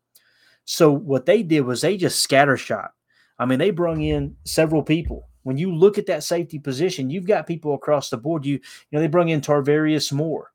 [0.65, 2.89] So what they did was they just scattershot.
[3.37, 5.27] I mean, they brung in several people.
[5.43, 8.45] When you look at that safety position, you've got people across the board.
[8.45, 8.61] You, you
[8.91, 10.51] know, they bring in Tarvarius Moore.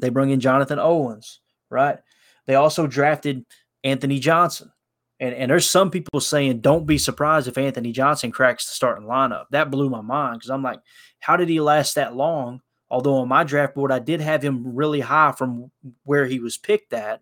[0.00, 1.98] They bring in Jonathan Owens, right?
[2.46, 3.44] They also drafted
[3.84, 4.72] Anthony Johnson.
[5.20, 9.06] And, and there's some people saying, don't be surprised if Anthony Johnson cracks the starting
[9.06, 9.44] lineup.
[9.50, 10.80] That blew my mind because I'm like,
[11.20, 12.62] how did he last that long?
[12.90, 15.70] Although on my draft board, I did have him really high from
[16.04, 17.20] where he was picked at.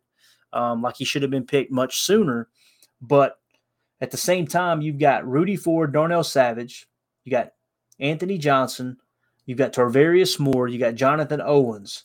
[0.53, 2.49] Um, like he should have been picked much sooner.
[3.03, 3.39] But
[4.01, 6.89] at the same time, you've got Rudy Ford, Darnell Savage,
[7.25, 7.53] you got
[7.99, 8.97] Anthony Johnson,
[9.47, 12.05] you've got Tarvarius Moore, you got Jonathan Owens.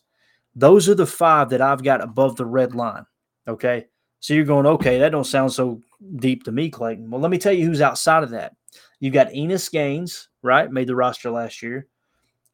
[0.56, 3.06] Those are the five that I've got above the red line.
[3.48, 3.88] Okay.
[4.20, 5.82] So you're going, okay, that don't sound so
[6.16, 7.10] deep to me, Clayton.
[7.10, 8.56] Well, let me tell you who's outside of that.
[9.00, 10.72] You've got Innis Gaines, right?
[10.72, 11.88] Made the roster last year.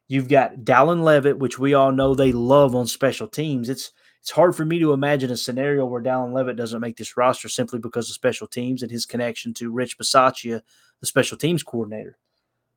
[0.08, 3.70] You've got Dallin Leavitt, which we all know they love on special teams.
[3.70, 7.16] It's it's hard for me to imagine a scenario where Dallin Leavitt doesn't make this
[7.16, 10.62] roster simply because of special teams and his connection to Rich Bisaccia,
[11.00, 12.18] the special teams coordinator,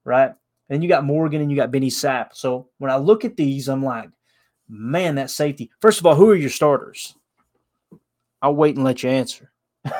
[0.04, 0.32] right?
[0.70, 2.28] And you got Morgan and you got Benny Sapp.
[2.34, 4.10] So when I look at these, I'm like,
[4.68, 5.70] man, that safety.
[5.80, 7.14] First of all, who are your starters?
[8.40, 9.52] I'll wait and let you answer.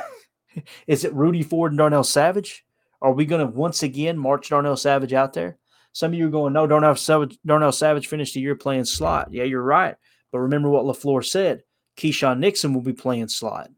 [0.87, 2.65] Is it Rudy Ford and Darnell Savage?
[3.01, 5.59] Are we going to once again march Darnell Savage out there?
[5.93, 9.33] Some of you are going, no, Darnell Savage, Darnell Savage finished the year playing slot.
[9.33, 9.97] Yeah, you're right.
[10.33, 11.63] But remember what LaFleur said
[11.97, 13.71] Keisean Nixon will be playing slot.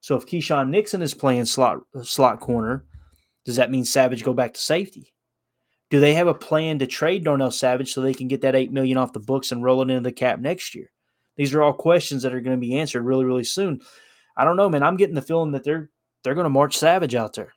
[0.00, 2.84] So if Keisean Nixon is playing slot slot corner,
[3.44, 5.14] does that mean Savage go back to safety?
[5.90, 8.72] Do they have a plan to trade Darnell Savage so they can get that eight
[8.72, 10.90] million off the books and roll it into the cap next year?
[11.36, 13.80] These are all questions that are going to be answered really, really soon.
[14.36, 14.82] I don't know, man.
[14.82, 15.90] I'm getting the feeling that they're
[16.22, 17.52] they're going to march Savage out there.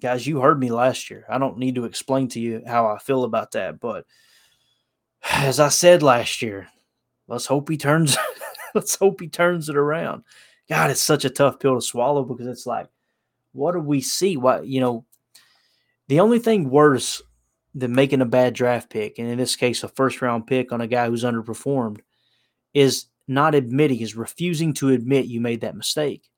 [0.00, 1.24] Guys, you heard me last year.
[1.28, 4.04] I don't need to explain to you how I feel about that, but
[5.30, 6.68] as I said last year,
[7.28, 8.16] let's hope he turns
[8.74, 10.22] let's hope he turns it around.
[10.68, 12.88] God, it's such a tough pill to swallow because it's like,
[13.52, 14.36] what do we see?
[14.36, 15.04] What you know,
[16.08, 17.22] the only thing worse
[17.74, 20.80] than making a bad draft pick, and in this case, a first round pick on
[20.80, 22.00] a guy who's underperformed,
[22.74, 26.28] is not admitting, is refusing to admit you made that mistake.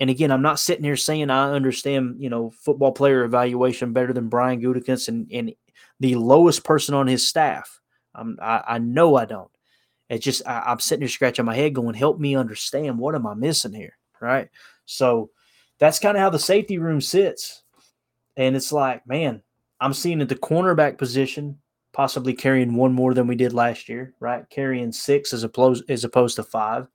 [0.00, 4.14] And again, I'm not sitting here saying I understand, you know, football player evaluation better
[4.14, 5.52] than Brian Gutekunst and, and
[6.00, 7.80] the lowest person on his staff.
[8.14, 9.50] I, I know I don't.
[10.10, 13.26] It's just I, I'm sitting here scratching my head, going, "Help me understand what am
[13.26, 14.50] I missing here?" Right.
[14.84, 15.30] So
[15.78, 17.62] that's kind of how the safety room sits,
[18.36, 19.42] and it's like, man,
[19.80, 21.58] I'm seeing at the cornerback position
[21.92, 24.48] possibly carrying one more than we did last year, right?
[24.50, 26.86] Carrying six as opposed as opposed to five.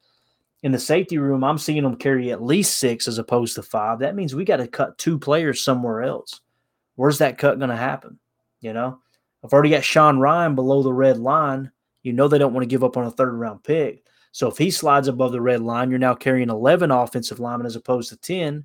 [0.63, 3.99] In the safety room, I'm seeing them carry at least six as opposed to five.
[3.99, 6.41] That means we got to cut two players somewhere else.
[6.95, 8.19] Where's that cut going to happen?
[8.61, 8.99] You know,
[9.43, 11.71] I've already got Sean Rhyan below the red line.
[12.05, 14.05] You know they don't want to give up on a third round pick.
[14.31, 17.75] So if he slides above the red line, you're now carrying 11 offensive linemen as
[17.75, 18.63] opposed to 10.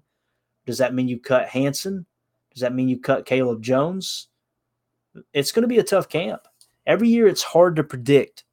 [0.66, 2.04] Does that mean you cut Hanson?
[2.52, 4.28] Does that mean you cut Caleb Jones?
[5.32, 6.42] It's going to be a tough camp.
[6.86, 8.44] Every year, it's hard to predict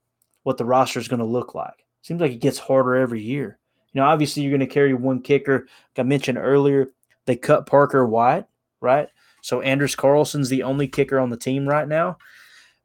[0.43, 1.85] what the roster is going to look like.
[2.01, 3.59] Seems like it gets harder every year.
[3.91, 5.67] You know, obviously, you're going to carry one kicker.
[5.97, 6.93] Like I mentioned earlier,
[7.25, 8.45] they cut Parker White,
[8.79, 9.09] right?
[9.41, 12.17] So Anders Carlson's the only kicker on the team right now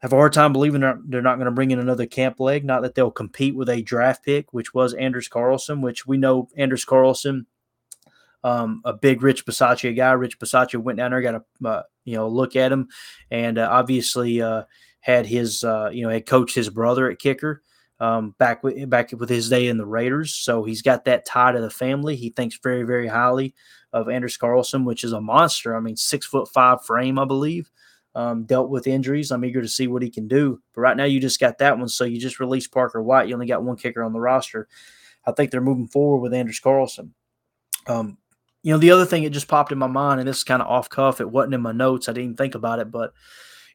[0.02, 2.64] have a hard time believing they're, they're not going to bring in another camp leg.
[2.64, 6.48] Not that they'll compete with a draft pick, which was Anders Carlson, which we know
[6.56, 7.46] Anders Carlson,
[8.42, 10.12] um, a big Rich Bisaccia guy.
[10.12, 12.88] Rich Bisaccia went down there, got a uh, you know look at him,
[13.30, 14.64] and uh, obviously uh,
[15.00, 17.62] had his uh, you know had coached his brother at kicker.
[18.00, 21.60] Um, back back with his day in the Raiders, so he's got that tie to
[21.60, 22.16] the family.
[22.16, 23.54] He thinks very, very highly
[23.92, 25.76] of Anders Carlson, which is a monster.
[25.76, 27.70] I mean, six foot five frame, I believe.
[28.14, 29.30] Um, dealt with injuries.
[29.30, 30.60] I'm eager to see what he can do.
[30.74, 31.88] But right now, you just got that one.
[31.88, 33.28] So you just released Parker White.
[33.28, 34.68] You only got one kicker on the roster.
[35.26, 37.14] I think they're moving forward with Anders Carlson.
[37.86, 38.18] Um,
[38.62, 40.62] you know, the other thing that just popped in my mind, and this is kind
[40.62, 42.08] of off cuff, it wasn't in my notes.
[42.08, 43.12] I didn't think about it, but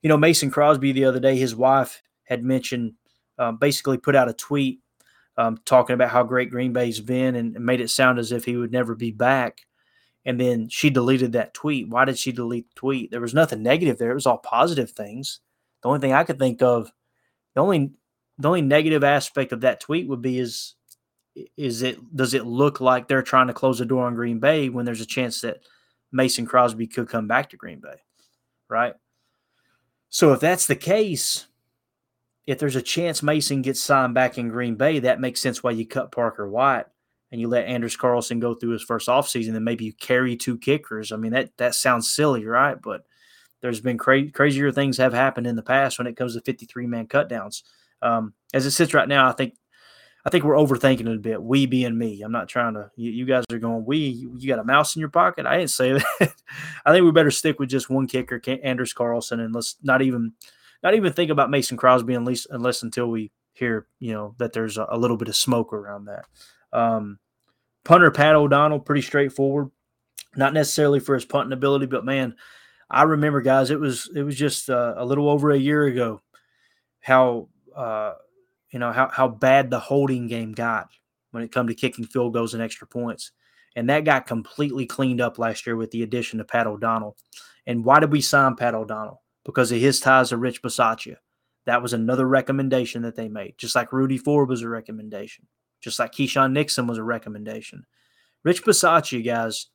[0.01, 2.93] you know, Mason Crosby the other day, his wife had mentioned,
[3.38, 4.79] um, basically put out a tweet
[5.38, 8.45] um, talking about how great Green Bay's been and, and made it sound as if
[8.45, 9.61] he would never be back.
[10.28, 11.88] And then she deleted that tweet.
[11.88, 13.11] Why did she delete the tweet?
[13.11, 14.11] There was nothing negative there.
[14.11, 15.39] It was all positive things.
[15.82, 16.91] The only thing I could think of,
[17.55, 17.91] the only
[18.38, 20.75] the only negative aspect of that tweet would be is
[21.55, 24.67] is it does it look like they're trying to close the door on Green Bay
[24.67, 25.61] when there's a chance that
[26.11, 28.01] Mason Crosby could come back to Green Bay,
[28.67, 28.95] right?
[30.09, 31.47] So if that's the case,
[32.45, 35.71] if there's a chance Mason gets signed back in Green Bay, that makes sense why
[35.71, 36.88] you cut Parker White
[37.32, 40.57] and you let Anders Carlson go through his first offseason and maybe you carry two
[40.57, 41.11] kickers.
[41.11, 42.82] I mean, that that sounds silly, right?
[42.82, 43.05] But
[43.61, 46.88] there's been cra- crazier things have happened in the past when it comes to 53
[46.88, 47.63] man cutdowns.
[48.01, 49.55] Um, as it sits right now, I think
[50.28, 51.41] I think we're overthinking it a bit.
[51.41, 52.21] We being me.
[52.21, 52.91] I'm not trying to.
[52.97, 53.86] You, you guys are going.
[53.86, 53.97] We.
[53.97, 55.45] You, you, got a mouse in your pocket.
[55.45, 56.34] I didn't say that.
[56.86, 60.34] I think we better stick with just one kicker, Anders Carlson, and let's not even,
[60.84, 64.78] not even think about Mason Crosby unless unless until we hear you know that there's
[64.78, 66.25] a, a little bit of smoke around that.
[66.74, 67.20] Um,
[67.84, 69.70] punter Pat O'Donnell, pretty straightforward.
[70.36, 72.36] Not necessarily for his punting ability, but man,
[72.89, 73.72] I remember guys.
[73.72, 76.22] It was it was just uh, a little over a year ago
[76.99, 77.49] how.
[77.76, 78.13] Uh,
[78.72, 80.89] you know how how bad the holding game got
[81.32, 83.32] when it come to kicking field goals and extra points.
[83.76, 87.15] And that got completely cleaned up last year with the addition of Pat O'Donnell.
[87.68, 89.22] And why did we sign Pat O'Donnell?
[89.45, 91.18] Because of his ties to Rich Bisaccia.
[91.65, 95.45] That was another recommendation that they made, just like Rudy Ford was a recommendation,
[95.82, 97.86] just like Keisean Nixon was a recommendation.
[98.43, 99.67] Rich Bisaccia, guys,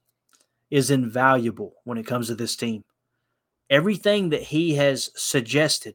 [0.71, 2.85] is invaluable when it comes to this team.
[3.71, 5.95] Everything that he has suggested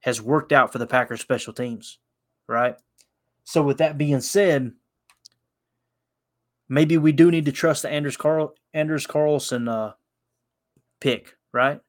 [0.00, 1.98] has worked out for the Packers special teams
[2.50, 2.74] right?
[3.44, 4.72] So with that being said,
[6.68, 9.92] maybe we do need to trust the Anders Carl Anders Carlson uh,
[11.00, 11.80] pick, right?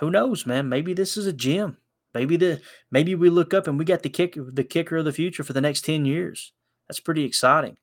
[0.00, 0.68] Who knows, man?
[0.68, 1.78] Maybe this is a gem.
[2.16, 2.60] Maybe the
[2.90, 5.52] maybe we look up and we got the kick the kicker of the future for
[5.52, 6.52] the next 10 years.
[6.88, 7.76] That's pretty exciting.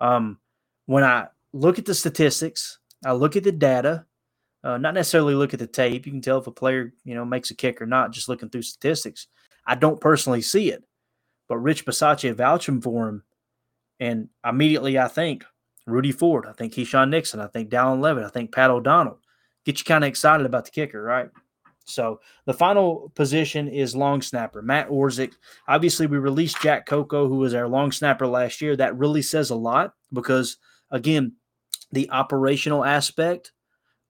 [0.00, 0.38] Um,
[0.86, 4.06] when I look at the statistics, I look at the data,
[4.64, 6.06] uh, not necessarily look at the tape.
[6.06, 8.48] You can tell if a player, you know, makes a kick or not just looking
[8.48, 9.28] through statistics.
[9.66, 10.82] I don't personally see it.
[11.48, 13.22] But Rich Bisaccia vouching for him.
[14.00, 15.44] And immediately I think
[15.86, 19.20] Rudy Ford, I think Keisean Nixon, I think Dallin Leavitt, I think Pat O'Donnell.
[19.64, 21.30] Get you kind of excited about the kicker, right?
[21.88, 25.32] So the final position is long snapper, Matt Orzech.
[25.66, 28.76] Obviously, we released Jack Coco, who was our long snapper last year.
[28.76, 30.58] That really says a lot because,
[30.90, 31.36] again,
[31.92, 33.52] the operational aspect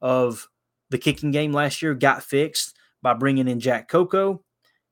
[0.00, 0.48] of
[0.90, 4.42] the kicking game last year got fixed by bringing in Jack Coco.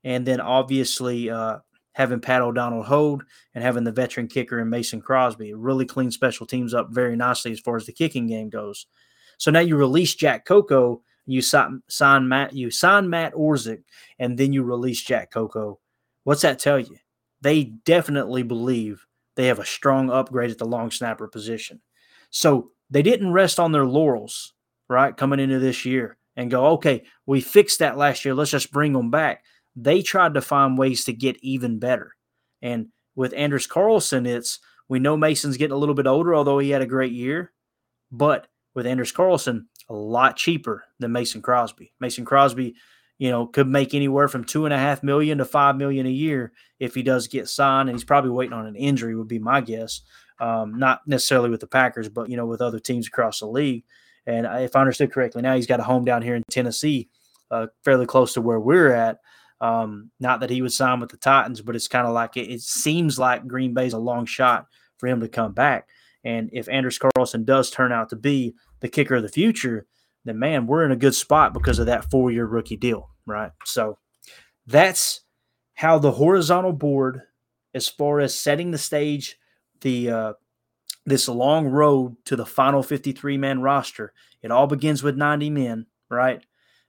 [0.05, 1.59] And then obviously, uh,
[1.97, 3.25] having Pat O'Donnell hold
[3.55, 5.55] and having the veteran kicker and Mason Crosby.
[5.55, 8.87] Really clean special teams up very nicely as far as the kicking game goes.
[9.39, 11.83] So now you release Jack Coco, you sign,
[12.29, 13.83] Matt, you sign Matt Orzech,
[14.19, 15.81] and then you release Jack Coco.
[16.25, 16.97] What's that tell you?
[17.41, 21.81] They definitely believe they have a strong upgrade at the long snapper position.
[22.31, 24.55] So they didn't rest on their laurels,
[24.89, 28.35] right, coming into this year and go, okay, we fixed that last year.
[28.35, 29.43] Let's just bring them back
[29.77, 32.17] they tried to find ways to get even better.
[32.63, 34.59] And with Anders Carlson, it's
[34.89, 37.53] we know Mason's getting a little bit older, although he had a great year.
[38.11, 41.93] But with Anders Carlson, a lot cheaper than Mason Crosby.
[42.01, 42.75] Mason Crosby,
[43.19, 46.11] you know, could make anywhere from two and a half million to five million a
[46.11, 49.39] year if he does get signed, and he's probably waiting on an injury, would be
[49.39, 50.03] my guess.
[50.39, 53.85] Um, not necessarily with the Packers, but you know, with other teams across the league.
[54.27, 57.09] And if I understood correctly, now he's got a home down here in Tennessee,
[57.51, 59.21] uh, fairly close to where we're at.
[59.61, 62.51] Um, not that he would sign with the Titans, but it's kind of like it,
[62.51, 64.67] it, seems like Green Bay's a long shot
[64.99, 65.89] for him to come back.
[66.25, 69.87] And if Anders Carlson does turn out to be the kicker of the future,
[70.25, 73.53] then man, we're in a good spot because of that four year rookie deal, right?
[73.65, 73.99] So
[74.67, 75.21] that's
[75.75, 77.23] how the horizontal board,
[77.75, 79.39] as far as setting the stage,
[79.81, 80.33] the uh,
[81.05, 84.13] this long road to the final 53 man roster.
[84.43, 86.45] It all begins with 90 men, right?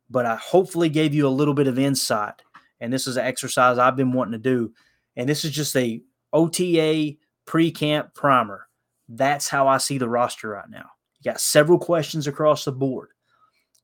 [0.09, 2.41] But I hopefully gave you a little bit of insight
[2.79, 4.73] and this is an exercise I've been wanting to do.
[5.15, 6.01] And this is just a
[6.33, 7.15] OTA
[7.45, 8.67] pre-camp primer.
[9.09, 10.89] That's how I see the roster right now.
[11.19, 13.09] You got several questions across the board.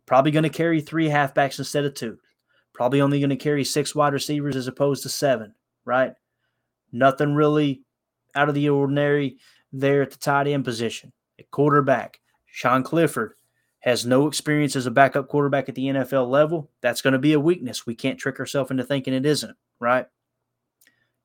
[0.06, 2.18] Probably going to carry three halfbacks instead of two.
[2.74, 5.54] Probably only going to carry six wide receivers as opposed to seven,
[5.86, 6.14] right?
[6.92, 7.84] Nothing really
[8.36, 9.38] out of the ordinary
[9.72, 11.14] there at the tight end position.
[11.40, 13.34] At quarterback, Sean Clifford
[13.84, 17.34] has no experience as a backup quarterback at the NFL level, that's going to be
[17.34, 17.86] a weakness.
[17.86, 20.06] We can't trick ourselves into thinking it isn't, right?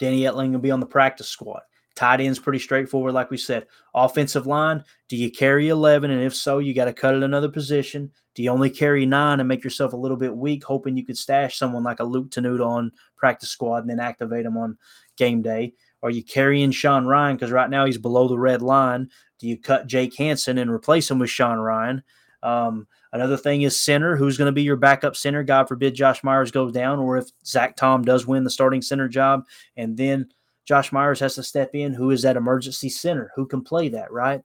[0.00, 1.60] Danny Etling will be on the practice squad.
[1.98, 3.66] Tight end's pretty straightforward, like we said.
[3.92, 6.12] Offensive line, do you carry 11?
[6.12, 8.12] And if so, you got to cut it another position.
[8.36, 11.18] Do you only carry nine and make yourself a little bit weak, hoping you could
[11.18, 14.78] stash someone like a Luke Tenuta on practice squad and then activate him on
[15.16, 15.74] game day?
[16.04, 17.34] Are you carrying Sean Rhyan?
[17.34, 19.10] Because right now he's below the red line.
[19.40, 22.04] Do you cut Jake Hanson and replace him with Sean Rhyan?
[22.44, 24.14] Um, another thing is center.
[24.14, 25.42] Who's going to be your backup center?
[25.42, 29.08] God forbid Josh Myers goes down, or if Zach Tom does win the starting center
[29.08, 29.46] job,
[29.76, 30.28] and then
[30.68, 31.94] Josh Myers has to step in.
[31.94, 33.32] Who is that emergency center?
[33.34, 34.42] Who can play that, right?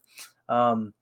[0.47, 0.93] Um,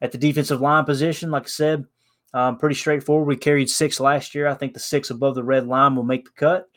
[0.00, 1.86] at the defensive line position, like I said,
[2.34, 3.26] um, pretty straightforward.
[3.26, 4.46] We carried six last year.
[4.46, 6.68] I think the six above the red line will make the cut.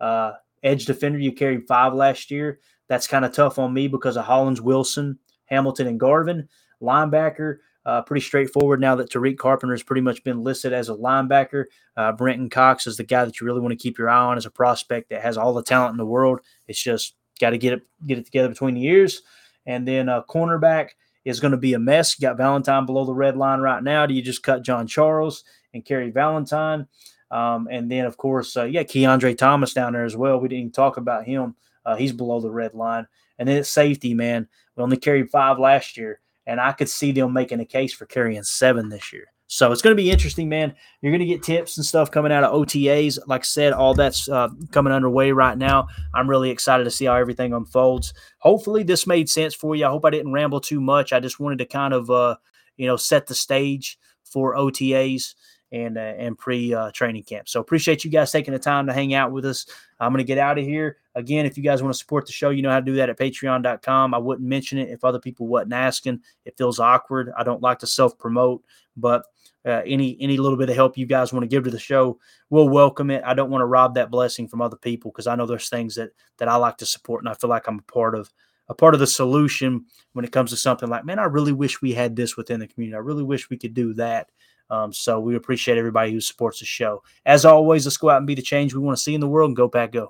[0.00, 0.32] Uh,
[0.62, 2.58] edge defender, you carried five last year.
[2.88, 6.48] That's kind of tough on me because of Hollins, Wilson, Hamilton, and Garvin.
[6.80, 10.94] Linebacker, uh, pretty straightforward now that Tariq Carpenter has pretty much been listed as a
[10.94, 11.64] linebacker.
[11.98, 14.38] Uh, Brenton Cox is the guy that you really want to keep your eye on
[14.38, 16.40] as a prospect that has all the talent in the world.
[16.66, 19.22] It's just Got to get it get it together between the years.
[19.66, 20.90] And then uh, cornerback
[21.24, 22.16] is going to be a mess.
[22.16, 24.06] You got Valentine below the red line right now.
[24.06, 25.42] Do you just cut Jean Charles
[25.74, 26.86] and carry Valentine?
[27.32, 30.38] Um, and then, of course, uh, yeah, Keandre Thomas down there as well.
[30.38, 31.56] We didn't talk about him.
[31.84, 33.08] Uh, he's below the red line.
[33.40, 34.46] And then it's safety, man.
[34.76, 38.06] We only carried five last year, and I could see them making a case for
[38.06, 39.31] carrying seven this year.
[39.52, 40.74] So it's going to be interesting, man.
[41.02, 43.18] You're going to get tips and stuff coming out of OTAs.
[43.26, 45.88] Like I said, all that's uh, coming underway right now.
[46.14, 48.14] I'm really excited to see how everything unfolds.
[48.38, 49.84] Hopefully, this made sense for you.
[49.84, 51.12] I hope I didn't ramble too much.
[51.12, 52.36] I just wanted to kind of, uh,
[52.78, 55.34] you know, set the stage for OTAs
[55.70, 57.46] and uh, and pre uh, training camp.
[57.46, 59.66] So appreciate you guys taking the time to hang out with us.
[60.00, 60.96] I'm going to get out of here.
[61.14, 63.10] Again, if you guys want to support the show, you know how to do that
[63.10, 64.14] at patreon.com.
[64.14, 66.20] I wouldn't mention it if other people wasn't asking.
[66.46, 67.30] It feels awkward.
[67.36, 68.62] I don't like to self promote,
[68.96, 69.24] but
[69.64, 72.18] uh, any any little bit of help you guys want to give to the show,
[72.50, 73.22] we'll welcome it.
[73.24, 75.94] I don't want to rob that blessing from other people because I know there's things
[75.94, 78.32] that that I like to support and I feel like I'm a part of
[78.68, 81.82] a part of the solution when it comes to something like, man, I really wish
[81.82, 82.96] we had this within the community.
[82.96, 84.30] I really wish we could do that.
[84.70, 87.02] Um, so we appreciate everybody who supports the show.
[87.26, 89.28] As always, let's go out and be the change we want to see in the
[89.28, 90.08] world and go back go.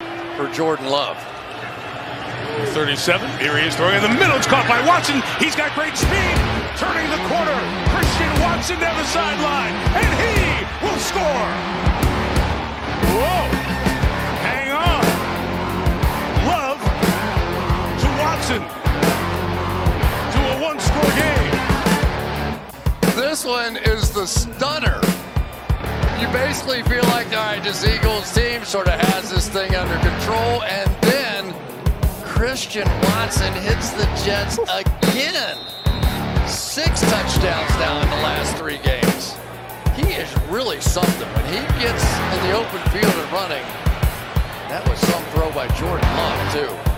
[0.00, 1.18] For Jordan Love.
[2.68, 3.28] 37.
[3.40, 4.36] Here he is throwing in the middle.
[4.36, 5.22] It's caught by Watson.
[5.38, 7.83] He's got great speed turning the corner.
[8.54, 11.50] Watson down the sideline, and he will score.
[13.10, 13.50] Whoa!
[14.46, 15.04] Hang on.
[16.46, 16.80] Love
[17.98, 18.62] to Watson
[20.30, 21.56] to a one-score game.
[23.16, 25.00] This one is the stunner.
[26.20, 29.98] You basically feel like, all right, this Eagles team sort of has this thing under
[29.98, 31.52] control, and then
[32.22, 35.56] Christian Watson hits the Jets again
[36.48, 39.36] six touchdowns now in the last three games.
[39.96, 41.28] He is really something.
[41.28, 43.64] When he gets in the open field and running,
[44.68, 46.93] that was some throw by Jordan Love, too.